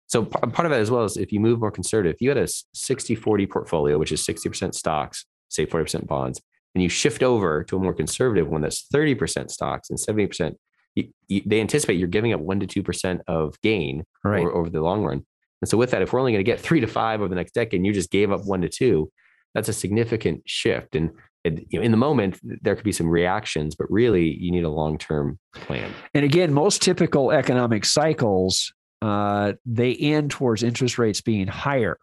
So 0.06 0.26
part 0.26 0.66
of 0.66 0.72
that 0.72 0.82
as 0.82 0.92
well 0.92 1.04
is 1.04 1.18
if 1.18 1.32
you 1.32 1.40
move 1.40 1.60
more 1.60 1.72
conservative, 1.72 2.16
if 2.16 2.22
you 2.22 2.30
had 2.30 2.38
a 2.38 2.48
60 2.74 3.16
40 3.16 3.46
portfolio, 3.48 3.98
which 3.98 4.12
is 4.12 4.22
60% 4.26 4.74
stocks, 4.76 5.26
say 5.50 5.66
40% 5.66 6.08
bonds, 6.08 6.42
and 6.76 6.82
you 6.84 6.90
shift 6.90 7.24
over 7.24 7.64
to 7.66 7.78
a 7.78 7.80
more 7.80 7.94
conservative 7.94 8.48
one 8.48 8.62
that's 8.62 8.88
30% 8.94 9.50
stocks 9.50 9.90
and 9.90 10.00
70%, 10.00 10.56
you, 10.96 11.10
you, 11.28 11.42
they 11.46 11.62
anticipate 11.62 11.98
you're 11.98 12.08
giving 12.08 12.34
up 12.34 12.42
1% 12.42 12.68
to 12.68 12.84
2% 12.84 13.20
of 13.28 13.60
gain 13.62 14.04
Right. 14.24 14.42
over, 14.42 14.52
over 14.52 14.70
the 14.70 14.82
long 14.82 15.04
run. 15.04 15.26
And 15.62 15.68
so 15.70 15.78
with 15.78 15.92
that, 15.92 16.02
if 16.02 16.14
we're 16.14 16.20
only 16.20 16.32
going 16.32 16.44
to 16.44 16.50
get 16.50 16.60
three 16.60 16.80
to 16.80 16.88
five 16.88 17.20
over 17.20 17.28
the 17.30 17.36
next 17.36 17.54
decade, 17.54 17.80
and 17.80 17.86
you 17.86 17.94
just 17.94 18.12
gave 18.12 18.32
up 18.32 18.46
one 18.46 18.62
to 18.62 18.70
two, 18.70 19.12
that's 19.54 19.68
a 19.68 19.74
significant 19.74 20.44
shift. 20.46 20.96
And 20.96 21.12
it, 21.44 21.66
you 21.70 21.80
know, 21.80 21.86
in 21.86 21.92
the 21.92 21.98
moment, 21.98 22.40
there 22.44 22.76
could 22.76 22.84
be 22.86 22.92
some 22.92 23.08
reactions, 23.10 23.76
but 23.76 23.90
really, 23.90 24.34
you 24.34 24.52
need 24.52 24.64
a 24.64 24.70
long-term 24.70 25.40
plan. 25.54 25.92
And 26.14 26.24
again, 26.24 26.54
most 26.54 26.82
typical 26.82 27.32
economic 27.32 27.86
cycles, 27.86 28.72
uh, 29.02 29.54
they 29.66 29.96
end 29.96 30.32
towards 30.32 30.64
interest 30.64 30.98
rates 30.98 31.22
being 31.22 31.48
higher. 31.48 31.98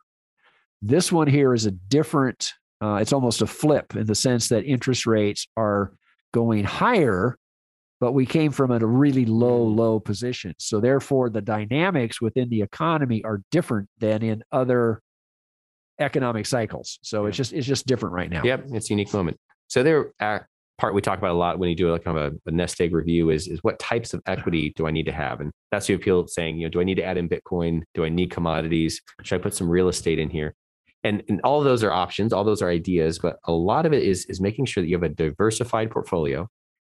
This 0.82 1.10
one 1.12 1.26
here 1.28 1.54
is 1.54 1.66
a 1.66 1.70
different, 1.70 2.52
uh, 2.80 2.98
it's 3.00 3.12
almost 3.12 3.42
a 3.42 3.46
flip 3.46 3.96
in 3.96 4.06
the 4.06 4.14
sense 4.14 4.48
that 4.48 4.64
interest 4.64 5.06
rates 5.06 5.46
are 5.56 5.92
going 6.32 6.64
higher, 6.64 7.36
but 8.00 8.12
we 8.12 8.26
came 8.26 8.52
from 8.52 8.70
a 8.70 8.78
really 8.78 9.24
low, 9.24 9.62
low 9.62 9.98
position. 9.98 10.54
So 10.58 10.80
therefore, 10.80 11.30
the 11.30 11.40
dynamics 11.40 12.20
within 12.20 12.50
the 12.50 12.62
economy 12.62 13.24
are 13.24 13.40
different 13.50 13.88
than 13.98 14.22
in 14.22 14.42
other 14.52 15.00
economic 15.98 16.44
cycles. 16.44 16.98
So 17.02 17.26
it's 17.26 17.36
just 17.36 17.52
it's 17.54 17.66
just 17.66 17.86
different 17.86 18.14
right 18.14 18.28
now. 18.30 18.42
Yep, 18.44 18.66
it's 18.72 18.90
a 18.90 18.92
unique 18.92 19.12
moment. 19.14 19.38
So 19.68 19.82
there, 19.82 20.12
uh, 20.20 20.40
part 20.78 20.92
we 20.92 21.00
talk 21.00 21.18
about 21.18 21.30
a 21.30 21.38
lot 21.38 21.58
when 21.58 21.70
you 21.70 21.76
do 21.76 21.90
like 21.90 22.04
kind 22.04 22.18
of 22.18 22.34
a, 22.34 22.50
a 22.50 22.50
nest 22.50 22.78
egg 22.82 22.94
review 22.94 23.30
is 23.30 23.48
is 23.48 23.60
what 23.62 23.78
types 23.78 24.12
of 24.12 24.20
equity 24.26 24.74
do 24.76 24.86
I 24.86 24.90
need 24.90 25.06
to 25.06 25.12
have, 25.12 25.40
and 25.40 25.50
that's 25.72 25.86
the 25.86 25.94
appeal 25.94 26.20
of 26.20 26.28
saying, 26.28 26.58
you 26.58 26.66
know, 26.66 26.70
do 26.70 26.80
I 26.80 26.84
need 26.84 26.96
to 26.96 27.04
add 27.04 27.16
in 27.16 27.28
Bitcoin? 27.28 27.82
Do 27.94 28.04
I 28.04 28.10
need 28.10 28.30
commodities? 28.30 29.00
Should 29.22 29.40
I 29.40 29.42
put 29.42 29.54
some 29.54 29.70
real 29.70 29.88
estate 29.88 30.18
in 30.18 30.28
here? 30.28 30.54
And, 31.06 31.22
and 31.28 31.40
all 31.44 31.58
of 31.60 31.64
those 31.64 31.84
are 31.84 31.92
options, 31.92 32.32
all 32.32 32.42
those 32.42 32.62
are 32.62 32.68
ideas, 32.68 33.20
but 33.20 33.38
a 33.44 33.52
lot 33.52 33.86
of 33.86 33.92
it 33.92 34.02
is 34.02 34.26
is 34.26 34.40
making 34.40 34.66
sure 34.66 34.82
that 34.82 34.88
you 34.88 34.96
have 34.96 35.04
a 35.04 35.08
diversified 35.08 35.88
portfolio. 35.88 36.48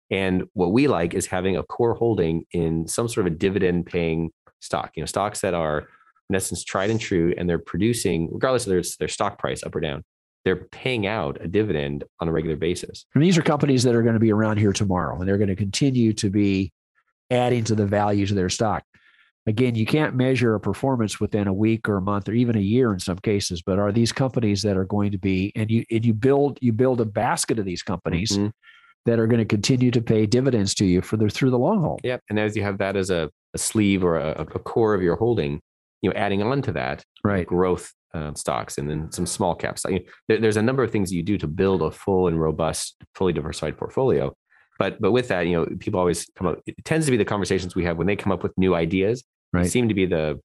And 0.09 0.45
what 0.53 0.71
we 0.71 0.87
like 0.87 1.13
is 1.13 1.27
having 1.27 1.55
a 1.55 1.61
core 1.63 1.93
holding 1.93 2.45
in 2.51 2.87
some 2.87 3.07
sort 3.07 3.27
of 3.27 3.33
a 3.33 3.35
dividend 3.35 3.85
paying 3.85 4.31
stock, 4.59 4.91
you 4.95 5.03
know, 5.03 5.05
stocks 5.05 5.41
that 5.41 5.53
are 5.53 5.87
in 6.29 6.35
essence 6.35 6.63
tried 6.63 6.89
and 6.89 6.99
true 6.99 7.35
and 7.37 7.47
they're 7.47 7.59
producing, 7.59 8.29
regardless 8.31 8.65
of 8.65 8.71
their, 8.71 8.81
their 8.97 9.07
stock 9.07 9.37
price 9.37 9.63
up 9.63 9.75
or 9.75 9.81
down, 9.81 10.03
they're 10.45 10.67
paying 10.71 11.05
out 11.05 11.37
a 11.39 11.47
dividend 11.47 12.03
on 12.19 12.27
a 12.27 12.31
regular 12.31 12.55
basis. 12.55 13.05
And 13.13 13.23
these 13.23 13.37
are 13.37 13.43
companies 13.43 13.83
that 13.83 13.93
are 13.93 14.01
going 14.01 14.15
to 14.15 14.19
be 14.19 14.31
around 14.31 14.57
here 14.57 14.73
tomorrow, 14.73 15.19
and 15.19 15.27
they're 15.27 15.37
going 15.37 15.49
to 15.49 15.55
continue 15.55 16.13
to 16.13 16.29
be 16.31 16.71
adding 17.29 17.65
to 17.65 17.75
the 17.75 17.85
value 17.85 18.25
to 18.25 18.33
their 18.33 18.49
stock. 18.49 18.83
Again, 19.47 19.75
you 19.75 19.85
can't 19.85 20.13
measure 20.13 20.55
a 20.55 20.59
performance 20.59 21.19
within 21.21 21.47
a 21.47 21.53
week 21.53 21.87
or 21.87 21.97
a 21.97 22.01
month 22.01 22.27
or 22.27 22.33
even 22.33 22.57
a 22.57 22.61
year 22.61 22.91
in 22.91 22.99
some 22.99 23.17
cases, 23.17 23.61
but 23.61 23.79
are 23.79 23.93
these 23.93 24.11
companies 24.11 24.61
that 24.63 24.75
are 24.75 24.83
going 24.85 25.11
to 25.11 25.17
be 25.17 25.53
and 25.55 25.71
you 25.71 25.85
and 25.89 26.05
you 26.05 26.13
build 26.13 26.59
you 26.61 26.73
build 26.73 26.99
a 26.99 27.05
basket 27.05 27.57
of 27.57 27.63
these 27.65 27.81
companies 27.81 28.31
Mhm. 28.37 28.51
that 29.05 29.19
are 29.19 29.27
going 29.27 29.39
to 29.39 29.45
continue 29.45 29.89
to 29.91 30.01
pay 30.01 30.25
dividends 30.25 30.75
to 30.75 30.85
you 30.85 31.01
for 31.01 31.15
the 31.15 31.29
through 31.29 31.51
the 31.51 31.57
long 31.57 31.79
haul. 31.79 31.97
Yep. 32.03 32.21
And 32.29 32.37
as 32.37 32.57
you 32.57 32.63
have 32.63 32.77
that 32.79 32.97
as 32.97 33.09
a, 33.09 33.29
a 33.53 33.57
sleeve 33.57 34.03
or 34.03 34.17
a, 34.17 34.31
a 34.41 34.59
core 34.59 34.93
of 34.93 35.01
your 35.01 35.15
holding, 35.15 35.61
you 36.01 36.09
know, 36.09 36.15
adding 36.17 36.43
on 36.43 36.61
to 36.63 36.73
that 36.73 37.03
Right. 37.23 37.47
growth 37.47 37.93
uh, 38.13 38.33
stocks 38.33 38.77
and 38.77 38.89
then 38.89 39.11
some 39.13 39.25
small 39.25 39.55
caps. 39.55 39.85
You 39.87 39.99
know, 39.99 40.05
there, 40.27 40.39
there's 40.39 40.57
a 40.57 40.61
number 40.61 40.83
of 40.83 40.91
things 40.91 41.13
you 41.13 41.23
do 41.23 41.37
to 41.37 41.47
build 41.47 41.81
a 41.83 41.91
full 41.91 42.27
and 42.27 42.39
robust, 42.39 42.95
fully 43.15 43.31
diversified 43.31 43.77
portfolio. 43.77 44.33
But 44.77 44.99
but 45.01 45.11
with 45.13 45.29
that, 45.29 45.47
you 45.47 45.55
know, 45.55 45.65
people 45.79 45.99
always 45.99 46.29
come 46.35 46.47
up. 46.47 46.59
It 46.65 46.75
tends 46.83 47.05
to 47.07 47.11
be 47.11 47.17
the 47.17 47.25
conversations 47.25 47.75
we 47.75 47.85
have 47.85 47.97
when 47.97 48.07
they 48.07 48.15
come 48.17 48.31
up 48.33 48.43
with 48.43 48.51
new 48.57 48.75
ideas. 48.75 49.23
Right. 49.53 49.67
seem 49.67 49.87
to 49.87 49.93
be 49.93 50.05
the 50.05 50.39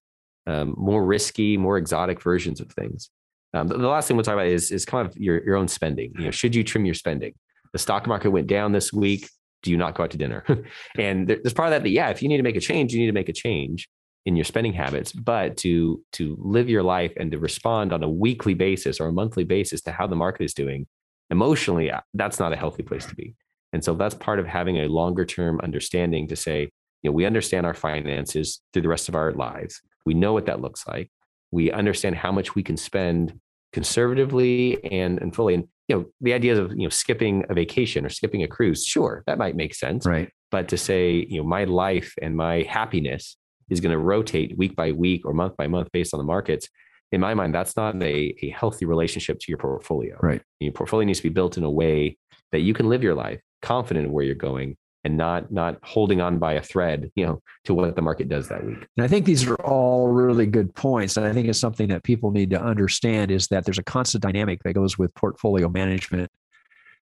um, 0.47 0.75
more 0.77 1.05
risky, 1.05 1.57
more 1.57 1.77
exotic 1.77 2.21
versions 2.21 2.59
of 2.59 2.71
things. 2.71 3.09
Um, 3.53 3.67
the, 3.67 3.77
the 3.77 3.87
last 3.87 4.07
thing 4.07 4.17
we'll 4.17 4.23
talk 4.23 4.33
about 4.33 4.47
is 4.47 4.71
is 4.71 4.85
kind 4.85 5.07
of 5.07 5.15
your 5.17 5.43
your 5.45 5.55
own 5.55 5.67
spending. 5.67 6.13
You 6.17 6.25
know, 6.25 6.31
should 6.31 6.55
you 6.55 6.63
trim 6.63 6.85
your 6.85 6.95
spending? 6.95 7.33
The 7.71 7.79
stock 7.79 8.07
market 8.07 8.31
went 8.31 8.47
down 8.47 8.71
this 8.71 8.91
week. 8.93 9.29
Do 9.61 9.71
you 9.71 9.77
not 9.77 9.95
go 9.95 10.03
out 10.03 10.11
to 10.11 10.17
dinner? 10.17 10.43
and 10.97 11.27
there- 11.27 11.39
there's 11.41 11.53
part 11.53 11.67
of 11.67 11.71
that 11.71 11.83
that 11.83 11.89
yeah, 11.89 12.09
if 12.09 12.21
you 12.21 12.27
need 12.29 12.37
to 12.37 12.43
make 12.43 12.55
a 12.55 12.59
change, 12.61 12.93
you 12.93 12.99
need 12.99 13.07
to 13.07 13.13
make 13.13 13.29
a 13.29 13.33
change 13.33 13.87
in 14.25 14.35
your 14.35 14.45
spending 14.45 14.73
habits. 14.73 15.11
But 15.11 15.57
to 15.57 16.03
to 16.13 16.35
live 16.39 16.69
your 16.69 16.83
life 16.83 17.13
and 17.17 17.31
to 17.31 17.39
respond 17.39 17.93
on 17.93 18.03
a 18.03 18.09
weekly 18.09 18.53
basis 18.53 18.99
or 18.99 19.07
a 19.07 19.11
monthly 19.13 19.43
basis 19.43 19.81
to 19.81 19.91
how 19.91 20.07
the 20.07 20.15
market 20.15 20.43
is 20.43 20.53
doing 20.53 20.87
emotionally, 21.29 21.91
uh, 21.91 22.01
that's 22.13 22.39
not 22.39 22.53
a 22.53 22.55
healthy 22.55 22.83
place 22.83 23.05
to 23.05 23.15
be. 23.15 23.35
And 23.71 23.83
so 23.83 23.93
that's 23.95 24.13
part 24.15 24.39
of 24.39 24.45
having 24.45 24.77
a 24.77 24.87
longer 24.87 25.25
term 25.25 25.59
understanding 25.63 26.27
to 26.27 26.35
say, 26.35 26.69
you 27.03 27.09
know, 27.09 27.13
we 27.13 27.25
understand 27.25 27.65
our 27.65 27.73
finances 27.73 28.61
through 28.71 28.81
the 28.81 28.87
rest 28.87 29.09
of 29.09 29.15
our 29.15 29.31
lives. 29.33 29.81
We 30.05 30.13
know 30.13 30.33
what 30.33 30.45
that 30.47 30.61
looks 30.61 30.87
like. 30.87 31.11
We 31.51 31.71
understand 31.71 32.15
how 32.15 32.31
much 32.31 32.55
we 32.55 32.63
can 32.63 32.77
spend 32.77 33.39
conservatively 33.73 34.83
and, 34.91 35.21
and 35.21 35.35
fully. 35.35 35.53
And 35.55 35.67
you 35.87 35.95
know, 35.95 36.05
the 36.21 36.33
ideas 36.33 36.57
of 36.57 36.71
you 36.71 36.83
know 36.83 36.89
skipping 36.89 37.43
a 37.49 37.53
vacation 37.53 38.05
or 38.05 38.09
skipping 38.09 38.43
a 38.43 38.47
cruise, 38.47 38.85
sure, 38.85 39.23
that 39.27 39.37
might 39.37 39.55
make 39.55 39.75
sense. 39.75 40.05
Right. 40.05 40.29
But 40.49 40.69
to 40.69 40.77
say, 40.77 41.27
you 41.29 41.37
know, 41.37 41.47
my 41.47 41.65
life 41.65 42.13
and 42.21 42.35
my 42.35 42.63
happiness 42.63 43.37
is 43.69 43.79
going 43.79 43.91
to 43.91 43.97
rotate 43.97 44.57
week 44.57 44.75
by 44.75 44.91
week 44.91 45.25
or 45.25 45.33
month 45.33 45.57
by 45.57 45.67
month 45.67 45.89
based 45.91 46.13
on 46.13 46.19
the 46.19 46.23
markets, 46.23 46.69
in 47.11 47.19
my 47.19 47.33
mind, 47.33 47.53
that's 47.53 47.75
not 47.75 48.01
a, 48.01 48.35
a 48.41 48.49
healthy 48.49 48.85
relationship 48.85 49.39
to 49.39 49.45
your 49.49 49.57
portfolio. 49.57 50.17
Right. 50.21 50.41
Your 50.59 50.71
portfolio 50.71 51.05
needs 51.05 51.19
to 51.19 51.23
be 51.23 51.29
built 51.29 51.57
in 51.57 51.63
a 51.63 51.71
way 51.71 52.17
that 52.51 52.61
you 52.61 52.73
can 52.73 52.87
live 52.87 53.03
your 53.03 53.15
life 53.15 53.41
confident 53.61 54.05
in 54.05 54.11
where 54.11 54.23
you're 54.23 54.35
going 54.35 54.77
and 55.03 55.17
not 55.17 55.51
not 55.51 55.77
holding 55.83 56.21
on 56.21 56.39
by 56.39 56.53
a 56.53 56.61
thread, 56.61 57.11
you 57.15 57.25
know, 57.25 57.41
to 57.65 57.73
what 57.73 57.95
the 57.95 58.01
market 58.01 58.29
does 58.29 58.47
that 58.47 58.65
week. 58.65 58.77
And 58.97 59.03
I 59.03 59.07
think 59.07 59.25
these 59.25 59.47
are 59.47 59.55
all 59.55 60.07
really 60.07 60.45
good 60.45 60.73
points. 60.75 61.17
And 61.17 61.25
I 61.25 61.33
think 61.33 61.47
it's 61.47 61.59
something 61.59 61.89
that 61.89 62.03
people 62.03 62.31
need 62.31 62.49
to 62.51 62.61
understand 62.61 63.31
is 63.31 63.47
that 63.47 63.65
there's 63.65 63.79
a 63.79 63.83
constant 63.83 64.23
dynamic 64.23 64.63
that 64.63 64.73
goes 64.73 64.97
with 64.97 65.13
portfolio 65.15 65.67
management. 65.69 66.31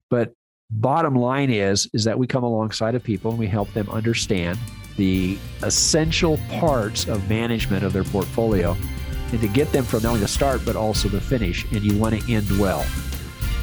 But 0.09 0.33
bottom 0.69 1.15
line 1.15 1.49
is 1.49 1.89
is 1.93 2.03
that 2.03 2.17
we 2.19 2.27
come 2.27 2.43
alongside 2.43 2.93
of 2.93 3.03
people 3.03 3.31
and 3.31 3.39
we 3.39 3.47
help 3.47 3.71
them 3.73 3.89
understand 3.89 4.59
the 4.97 5.37
essential 5.63 6.37
parts 6.59 7.07
of 7.07 7.29
management 7.29 7.83
of 7.83 7.93
their 7.93 8.03
portfolio 8.03 8.75
and 9.31 9.39
to 9.39 9.47
get 9.47 9.71
them 9.71 9.85
from 9.85 10.05
only 10.05 10.19
the 10.19 10.27
start 10.27 10.61
but 10.65 10.75
also 10.75 11.07
the 11.07 11.21
finish 11.21 11.63
and 11.71 11.83
you 11.83 11.97
want 11.97 12.19
to 12.19 12.33
end 12.33 12.45
well 12.59 12.85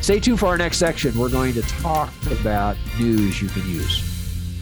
stay 0.00 0.18
tuned 0.18 0.40
for 0.40 0.46
our 0.46 0.56
next 0.56 0.78
section 0.78 1.16
we're 1.18 1.28
going 1.28 1.52
to 1.52 1.62
talk 1.62 2.10
about 2.40 2.74
news 2.98 3.42
you 3.42 3.48
can 3.48 3.68
use 3.68 4.13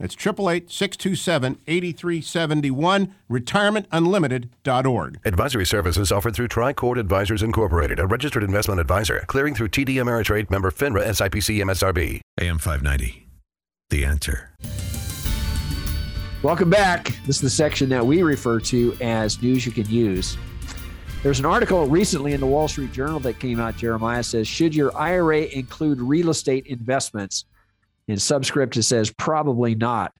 That's 0.00 0.14
888 0.14 0.70
627 0.70 1.58
8371, 1.66 3.14
retirementunlimited.org. 3.30 5.20
Advisory 5.26 5.66
services 5.66 6.10
offered 6.10 6.34
through 6.34 6.48
Tricord 6.48 6.98
Advisors 6.98 7.42
Incorporated, 7.42 8.00
a 8.00 8.06
registered 8.06 8.42
investment 8.42 8.80
advisor, 8.80 9.22
clearing 9.26 9.54
through 9.54 9.68
TD 9.68 9.96
Ameritrade 9.96 10.50
member 10.50 10.70
FINRA 10.70 11.04
SIPC 11.04 11.62
MSRB. 11.62 12.20
AM 12.40 12.58
590. 12.58 13.28
The 13.90 14.04
answer. 14.06 14.50
welcome 16.42 16.70
back 16.70 17.12
this 17.26 17.36
is 17.36 17.42
the 17.42 17.50
section 17.50 17.90
that 17.90 18.06
we 18.06 18.22
refer 18.22 18.58
to 18.58 18.96
as 19.02 19.42
news 19.42 19.66
you 19.66 19.72
can 19.72 19.86
use 19.90 20.38
there's 21.22 21.38
an 21.38 21.44
article 21.44 21.86
recently 21.86 22.32
in 22.32 22.40
the 22.40 22.46
wall 22.46 22.66
street 22.66 22.92
journal 22.92 23.20
that 23.20 23.38
came 23.38 23.60
out 23.60 23.76
jeremiah 23.76 24.22
says 24.22 24.48
should 24.48 24.74
your 24.74 24.96
ira 24.96 25.40
include 25.40 26.00
real 26.00 26.30
estate 26.30 26.66
investments 26.66 27.44
in 28.08 28.16
subscript 28.16 28.76
it 28.76 28.82
says 28.82 29.12
probably 29.16 29.74
not 29.74 30.12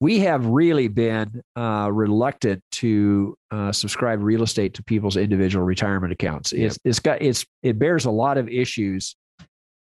we 0.00 0.20
have 0.20 0.44
really 0.44 0.88
been 0.88 1.42
uh, 1.56 1.88
reluctant 1.90 2.62
to 2.72 3.36
uh, 3.50 3.72
subscribe 3.72 4.22
real 4.22 4.42
estate 4.42 4.74
to 4.74 4.82
people's 4.82 5.16
individual 5.16 5.64
retirement 5.64 6.12
accounts. 6.12 6.52
It's, 6.52 6.78
it's 6.84 6.98
got 6.98 7.22
it's 7.22 7.46
it 7.62 7.78
bears 7.78 8.04
a 8.04 8.10
lot 8.10 8.36
of 8.36 8.48
issues. 8.48 9.16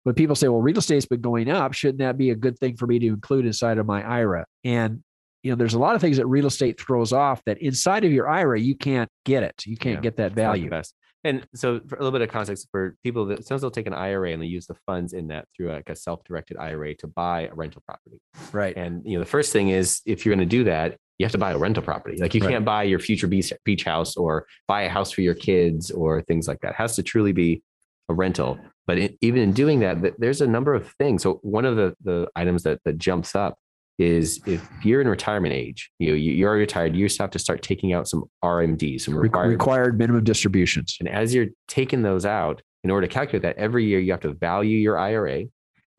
But 0.05 0.15
people 0.15 0.35
say, 0.35 0.47
well, 0.47 0.61
real 0.61 0.77
estate's 0.77 1.05
been 1.05 1.21
going 1.21 1.51
up. 1.51 1.73
Shouldn't 1.73 1.99
that 1.99 2.17
be 2.17 2.31
a 2.31 2.35
good 2.35 2.57
thing 2.57 2.77
for 2.77 2.87
me 2.87 2.97
to 2.97 3.07
include 3.07 3.45
inside 3.45 3.77
of 3.77 3.85
my 3.85 4.01
IRA? 4.01 4.45
And 4.63 5.03
you 5.43 5.51
know, 5.51 5.55
there's 5.55 5.75
a 5.75 5.79
lot 5.79 5.95
of 5.95 6.01
things 6.01 6.17
that 6.17 6.25
real 6.25 6.47
estate 6.47 6.79
throws 6.79 7.13
off 7.13 7.43
that 7.45 7.57
inside 7.61 8.03
of 8.03 8.11
your 8.11 8.27
IRA 8.27 8.59
you 8.59 8.75
can't 8.75 9.09
get 9.23 9.43
it. 9.43 9.65
You 9.67 9.77
can't 9.77 9.97
Yeah, 9.97 10.01
get 10.01 10.17
that 10.17 10.31
It's 10.31 10.35
not 10.35 10.35
the 10.35 10.41
value. 10.41 10.83
And 11.23 11.45
so, 11.55 11.81
for 11.87 11.95
a 11.95 11.99
little 11.99 12.11
bit 12.11 12.21
of 12.21 12.29
context 12.29 12.67
for 12.71 12.95
people 13.03 13.25
that 13.27 13.39
sometimes 13.39 13.61
they'll 13.61 13.71
take 13.71 13.87
an 13.87 13.93
IRA 13.93 14.31
and 14.31 14.41
they 14.41 14.45
use 14.47 14.67
the 14.67 14.75
funds 14.85 15.13
in 15.13 15.27
that 15.27 15.47
through 15.55 15.71
like 15.71 15.89
a 15.89 15.95
self-directed 15.95 16.57
IRA 16.57 16.95
to 16.95 17.07
buy 17.07 17.47
a 17.47 17.53
rental 17.53 17.81
property. 17.85 18.19
Right. 18.51 18.75
And 18.77 19.01
you 19.05 19.13
know, 19.17 19.23
the 19.23 19.29
first 19.29 19.51
thing 19.51 19.69
is 19.69 20.01
if 20.05 20.25
you're 20.25 20.35
going 20.35 20.47
to 20.47 20.57
do 20.57 20.63
that, 20.65 20.97
you 21.17 21.25
have 21.25 21.31
to 21.31 21.37
buy 21.39 21.51
a 21.51 21.57
rental 21.57 21.81
property. 21.83 22.17
Like 22.17 22.35
you 22.35 22.41
Right. 22.41 22.51
can't 22.51 22.65
buy 22.65 22.83
your 22.83 22.99
future 22.99 23.27
beach 23.27 23.51
beach 23.65 23.83
house 23.83 24.15
or 24.15 24.45
buy 24.67 24.83
a 24.83 24.89
house 24.89 25.11
for 25.11 25.21
your 25.21 25.33
kids 25.33 25.89
or 25.91 26.21
things 26.21 26.47
like 26.47 26.59
that. 26.61 26.71
It 26.71 26.75
has 26.75 26.95
to 26.97 27.03
truly 27.03 27.31
be 27.31 27.63
a 28.09 28.13
rental. 28.13 28.59
But 28.85 28.99
it, 28.99 29.17
even 29.21 29.41
in 29.41 29.51
doing 29.51 29.79
that, 29.79 30.01
th- 30.01 30.13
there's 30.19 30.41
a 30.41 30.47
number 30.47 30.73
of 30.73 30.89
things. 30.93 31.23
So 31.23 31.39
one 31.41 31.65
of 31.65 31.75
the 31.75 31.95
the 32.03 32.27
items 32.35 32.63
that 32.63 32.79
that 32.85 32.97
jumps 32.99 33.35
up 33.35 33.57
is 33.97 34.39
if 34.45 34.67
you're 34.83 35.01
in 35.01 35.07
retirement 35.07 35.53
age, 35.53 35.89
you 35.99 36.09
know, 36.09 36.15
you, 36.15 36.31
you're 36.33 36.53
retired, 36.53 36.95
you 36.95 37.07
just 37.07 37.19
have 37.19 37.31
to 37.31 37.39
start 37.39 37.61
taking 37.61 37.93
out 37.93 38.07
some 38.07 38.23
RMDs, 38.43 39.01
some 39.01 39.15
required 39.15 39.49
required 39.49 39.97
minimum 39.97 40.23
distributions. 40.23 40.97
and 40.99 41.09
as 41.09 41.33
you're 41.33 41.47
taking 41.67 42.03
those 42.03 42.25
out, 42.25 42.61
in 42.83 42.91
order 42.91 43.07
to 43.07 43.13
calculate 43.13 43.41
that, 43.41 43.57
every 43.57 43.85
year 43.85 43.99
you 43.99 44.11
have 44.11 44.21
to 44.21 44.33
value 44.33 44.77
your 44.77 44.97
IRA, 44.99 45.45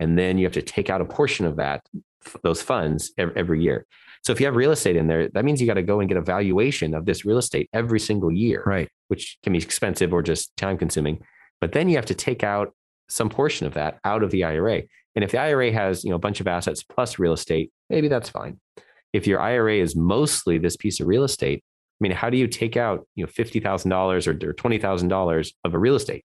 and 0.01 0.17
then 0.17 0.39
you 0.39 0.45
have 0.45 0.53
to 0.53 0.63
take 0.63 0.89
out 0.91 1.01
a 1.01 1.05
portion 1.05 1.45
of 1.45 1.57
that, 1.57 1.85
those 2.43 2.63
funds 2.63 3.13
every 3.19 3.63
year. 3.63 3.85
So 4.25 4.33
if 4.33 4.41
you 4.41 4.47
have 4.47 4.57
real 4.57 4.71
estate 4.73 4.97
in 4.97 5.07
there, 5.09 5.29
that 5.29 5.45
means 5.45 5.61
you 5.61 5.67
got 5.67 5.75
to 5.75 5.83
go 5.83 6.01
and 6.01 6.09
get 6.09 6.19
a 6.19 6.23
valuation 6.23 6.95
of 6.95 7.05
this 7.05 7.25
real 7.25 7.39
estate 7.39 7.69
every 7.73 8.01
single 8.01 8.31
year, 8.33 8.63
Right. 8.65 8.89
which 9.09 9.39
can 9.43 9.53
be 9.53 9.59
expensive 9.59 10.13
or 10.13 10.23
just 10.23 10.57
time 10.57 10.79
consuming. 10.79 11.21
But 11.61 11.73
then 11.73 11.89
you 11.89 11.97
have 11.97 12.07
to 12.07 12.15
take 12.15 12.45
out 12.45 12.75
some 13.09 13.29
portion 13.29 13.67
of 13.67 13.75
that 13.75 13.99
out 14.05 14.23
of 14.23 14.31
the 14.31 14.45
IRA. 14.45 14.83
And 15.15 15.25
if 15.25 15.33
the 15.33 15.39
IRA 15.39 15.73
has, 15.73 16.05
you 16.05 16.11
know, 16.11 16.17
a 16.17 16.21
bunch 16.21 16.41
of 16.41 16.47
assets 16.47 16.83
plus 16.83 17.19
real 17.19 17.33
estate, 17.33 17.73
maybe 17.91 18.09
that's 18.09 18.29
fine. 18.29 18.61
If 19.13 19.27
your 19.27 19.41
IRA 19.41 19.77
is 19.77 19.97
mostly 19.97 20.59
this 20.59 20.77
piece 20.77 21.01
of 21.01 21.07
real 21.07 21.25
estate, 21.25 21.65
I 22.01 22.01
mean, 22.01 22.13
how 22.13 22.31
do 22.31 22.37
you 22.37 22.47
take 22.47 22.77
out, 22.77 23.07
you 23.17 23.25
know, 23.25 23.31
fifty 23.31 23.59
thousand 23.59 23.91
dollars 23.91 24.29
or 24.29 24.35
twenty 24.35 24.79
thousand 24.79 25.09
dollars 25.09 25.55
of 25.65 25.75
a 25.75 25.79
real 25.79 25.97
estate? 25.97 26.25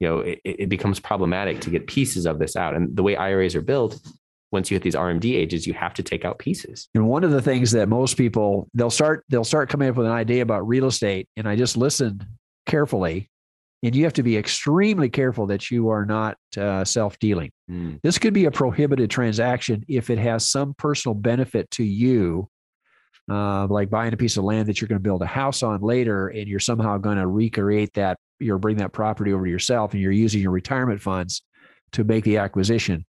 You 0.00 0.08
know, 0.08 0.18
it, 0.20 0.40
it 0.44 0.68
becomes 0.68 0.98
problematic 0.98 1.60
to 1.60 1.70
get 1.70 1.86
pieces 1.86 2.26
of 2.26 2.40
this 2.40 2.56
out. 2.56 2.74
And 2.74 2.96
the 2.96 3.04
way 3.04 3.14
IRAs 3.14 3.54
are 3.54 3.62
built, 3.62 4.00
once 4.50 4.70
you 4.70 4.74
hit 4.74 4.82
these 4.82 4.94
RMD 4.94 5.34
ages, 5.36 5.66
you 5.66 5.74
have 5.74 5.94
to 5.94 6.02
take 6.02 6.24
out 6.24 6.38
pieces. 6.38 6.88
And 6.94 7.06
one 7.06 7.24
of 7.24 7.30
the 7.30 7.42
things 7.42 7.70
that 7.72 7.88
most 7.88 8.16
people 8.16 8.68
they'll 8.74 8.90
start 8.90 9.24
they'll 9.28 9.44
start 9.44 9.68
coming 9.68 9.88
up 9.88 9.96
with 9.96 10.06
an 10.06 10.12
idea 10.12 10.42
about 10.42 10.66
real 10.66 10.86
estate, 10.86 11.28
and 11.36 11.48
I 11.48 11.56
just 11.56 11.76
listened 11.76 12.26
carefully, 12.66 13.30
and 13.82 13.96
you 13.96 14.04
have 14.04 14.12
to 14.14 14.22
be 14.22 14.36
extremely 14.36 15.08
careful 15.08 15.46
that 15.46 15.70
you 15.70 15.88
are 15.88 16.04
not 16.04 16.36
uh, 16.56 16.84
self 16.84 17.18
dealing. 17.18 17.50
This 18.02 18.18
could 18.18 18.32
be 18.32 18.44
a 18.44 18.50
prohibited 18.50 19.10
transaction 19.10 19.84
if 19.88 20.10
it 20.10 20.18
has 20.18 20.48
some 20.48 20.74
personal 20.74 21.14
benefit 21.14 21.70
to 21.72 21.84
you, 21.84 22.48
uh, 23.30 23.66
like 23.66 23.90
buying 23.90 24.12
a 24.12 24.16
piece 24.16 24.36
of 24.36 24.44
land 24.44 24.68
that 24.68 24.80
you're 24.80 24.88
going 24.88 24.98
to 24.98 25.02
build 25.02 25.22
a 25.22 25.26
house 25.26 25.62
on 25.62 25.80
later, 25.80 26.28
and 26.28 26.46
you're 26.46 26.60
somehow 26.60 26.98
going 26.98 27.18
to 27.18 27.26
recreate 27.26 27.92
that, 27.94 28.18
you're 28.38 28.58
bring 28.58 28.76
that 28.76 28.92
property 28.92 29.32
over 29.32 29.44
to 29.44 29.50
yourself, 29.50 29.92
and 29.92 30.02
you're 30.02 30.12
using 30.12 30.40
your 30.40 30.52
retirement 30.52 31.00
funds 31.00 31.42
to 31.92 32.04
make 32.04 32.24
the 32.24 32.38
acquisition. 32.38 33.04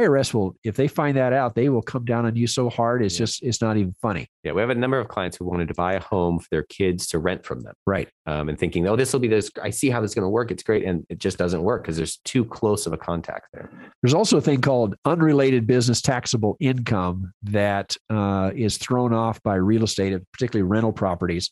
IRS 0.00 0.34
will, 0.34 0.56
if 0.64 0.74
they 0.76 0.88
find 0.88 1.16
that 1.16 1.32
out, 1.32 1.54
they 1.54 1.68
will 1.68 1.82
come 1.82 2.04
down 2.04 2.26
on 2.26 2.34
you 2.34 2.46
so 2.46 2.68
hard. 2.68 3.02
It's 3.02 3.14
Yeah. 3.14 3.18
just, 3.18 3.42
it's 3.42 3.60
not 3.60 3.76
even 3.76 3.92
funny. 4.02 4.26
Yeah, 4.42 4.52
we 4.52 4.60
have 4.60 4.70
a 4.70 4.74
number 4.74 4.98
of 4.98 5.08
clients 5.08 5.36
who 5.36 5.44
wanted 5.44 5.68
to 5.68 5.74
buy 5.74 5.94
a 5.94 6.00
home 6.00 6.38
for 6.38 6.48
their 6.50 6.64
kids 6.64 7.06
to 7.08 7.18
rent 7.18 7.44
from 7.44 7.60
them, 7.62 7.74
Right. 7.86 8.08
um, 8.26 8.48
and 8.48 8.58
thinking, 8.58 8.86
oh, 8.88 8.96
this 8.96 9.12
will 9.12 9.20
be 9.20 9.28
this. 9.28 9.50
I 9.62 9.70
see 9.70 9.90
how 9.90 10.00
this 10.00 10.10
is 10.10 10.14
going 10.14 10.24
to 10.24 10.28
work. 10.30 10.50
It's 10.50 10.62
great, 10.62 10.84
and 10.84 11.04
it 11.08 11.18
just 11.18 11.38
doesn't 11.38 11.62
work 11.62 11.82
because 11.82 11.96
there's 11.96 12.16
too 12.24 12.44
close 12.44 12.86
of 12.86 12.92
a 12.92 12.96
contact 12.98 13.48
there. 13.52 13.70
There's 14.02 14.14
also 14.14 14.38
a 14.38 14.40
thing 14.40 14.60
called 14.60 14.96
unrelated 15.04 15.66
business 15.66 16.02
taxable 16.02 16.56
income 16.60 17.32
that 17.44 17.96
uh, 18.10 18.50
is 18.54 18.76
thrown 18.78 19.12
off 19.12 19.42
by 19.42 19.54
real 19.56 19.84
estate, 19.84 20.18
particularly 20.32 20.68
rental 20.68 20.92
properties, 20.92 21.50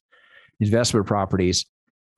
investment 0.61 1.07
properties. 1.07 1.65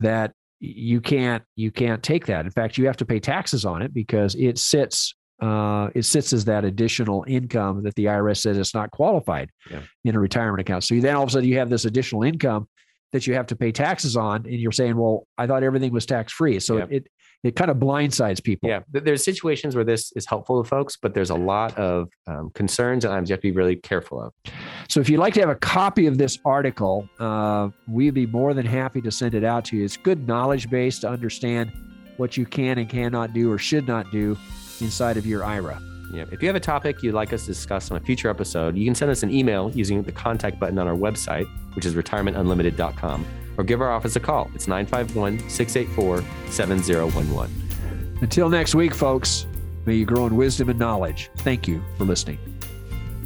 That 0.00 0.32
you 0.60 1.00
can't 1.00 1.42
you 1.56 1.70
can't 1.70 2.02
take 2.02 2.26
that. 2.26 2.44
In 2.46 2.50
fact, 2.50 2.78
you 2.78 2.86
have 2.86 2.96
to 2.98 3.04
pay 3.04 3.20
taxes 3.20 3.64
on 3.64 3.82
it 3.82 3.92
because 3.94 4.34
it 4.34 4.58
sits 4.58 5.14
uh, 5.40 5.90
it 5.94 6.04
sits 6.04 6.32
as 6.32 6.44
that 6.46 6.64
additional 6.64 7.24
income 7.26 7.82
that 7.82 7.94
the 7.96 8.04
IRS 8.06 8.38
says 8.38 8.56
it's 8.56 8.74
not 8.74 8.90
qualified 8.90 9.50
Yeah. 9.70 9.80
in 10.04 10.14
a 10.14 10.20
retirement 10.20 10.60
account. 10.60 10.84
So 10.84 10.94
then 11.00 11.14
all 11.16 11.22
of 11.24 11.28
a 11.28 11.32
sudden 11.32 11.48
you 11.48 11.58
have 11.58 11.70
this 11.70 11.84
additional 11.84 12.22
income 12.22 12.68
that 13.12 13.26
you 13.26 13.34
have 13.34 13.46
to 13.46 13.56
pay 13.56 13.70
taxes 13.70 14.16
on, 14.16 14.44
and 14.44 14.54
you're 14.54 14.72
saying, 14.72 14.96
"Well, 14.96 15.26
I 15.38 15.46
thought 15.46 15.62
everything 15.62 15.92
was 15.92 16.04
tax 16.06 16.32
free." 16.32 16.58
So 16.60 16.78
Yeah. 16.78 16.84
it, 16.84 16.90
it 16.92 17.06
it 17.44 17.56
kind 17.56 17.70
of 17.70 17.76
blindsides 17.76 18.42
people. 18.42 18.70
Yeah, 18.70 18.80
there's 18.90 19.22
situations 19.22 19.74
where 19.76 19.84
this 19.84 20.10
is 20.16 20.24
helpful 20.26 20.62
to 20.62 20.66
folks, 20.66 20.96
but 20.96 21.12
there's 21.12 21.28
a 21.28 21.34
lot 21.34 21.76
of 21.76 22.08
um, 22.26 22.50
concerns 22.54 23.04
and 23.04 23.12
items 23.12 23.28
you 23.28 23.34
have 23.34 23.40
to 23.42 23.48
be 23.48 23.52
really 23.52 23.76
careful 23.76 24.18
of. 24.18 24.32
So 24.88 24.98
if 25.00 25.10
you'd 25.10 25.20
like 25.20 25.34
to 25.34 25.40
have 25.40 25.50
a 25.50 25.54
copy 25.54 26.06
of 26.06 26.16
this 26.16 26.38
article, 26.46 27.06
uh, 27.20 27.68
we'd 27.86 28.14
be 28.14 28.24
more 28.26 28.54
than 28.54 28.64
happy 28.64 29.02
to 29.02 29.10
send 29.10 29.34
it 29.34 29.44
out 29.44 29.66
to 29.66 29.76
you. 29.76 29.84
It's 29.84 29.98
good 29.98 30.26
knowledge 30.26 30.70
base 30.70 30.98
to 31.00 31.08
understand 31.10 31.70
what 32.16 32.38
you 32.38 32.46
can 32.46 32.78
and 32.78 32.88
cannot 32.88 33.34
do 33.34 33.52
or 33.52 33.58
should 33.58 33.86
not 33.86 34.10
do 34.10 34.38
inside 34.84 35.16
of 35.16 35.26
your 35.26 35.44
IRA. 35.44 35.80
Yeah. 36.12 36.24
If 36.30 36.42
you 36.42 36.48
have 36.48 36.56
a 36.56 36.60
topic 36.60 37.02
you'd 37.02 37.14
like 37.14 37.32
us 37.32 37.42
to 37.42 37.48
discuss 37.48 37.90
on 37.90 37.96
a 37.96 38.00
future 38.00 38.28
episode, 38.30 38.76
you 38.76 38.84
can 38.84 38.94
send 38.94 39.10
us 39.10 39.22
an 39.22 39.30
email 39.32 39.70
using 39.74 40.02
the 40.02 40.12
contact 40.12 40.60
button 40.60 40.78
on 40.78 40.86
our 40.86 40.94
website, 40.94 41.46
which 41.74 41.84
is 41.84 41.94
retirementunlimited.com, 41.94 43.26
or 43.58 43.64
give 43.64 43.80
our 43.80 43.90
office 43.90 44.14
a 44.14 44.20
call. 44.20 44.50
It's 44.54 44.68
951 44.68 45.50
684 45.50 46.22
7011. 46.50 48.18
Until 48.20 48.48
next 48.48 48.74
week, 48.74 48.94
folks, 48.94 49.46
may 49.86 49.94
you 49.94 50.04
grow 50.04 50.26
in 50.26 50.36
wisdom 50.36 50.68
and 50.68 50.78
knowledge. 50.78 51.30
Thank 51.38 51.66
you 51.66 51.82
for 51.98 52.04
listening. 52.04 52.53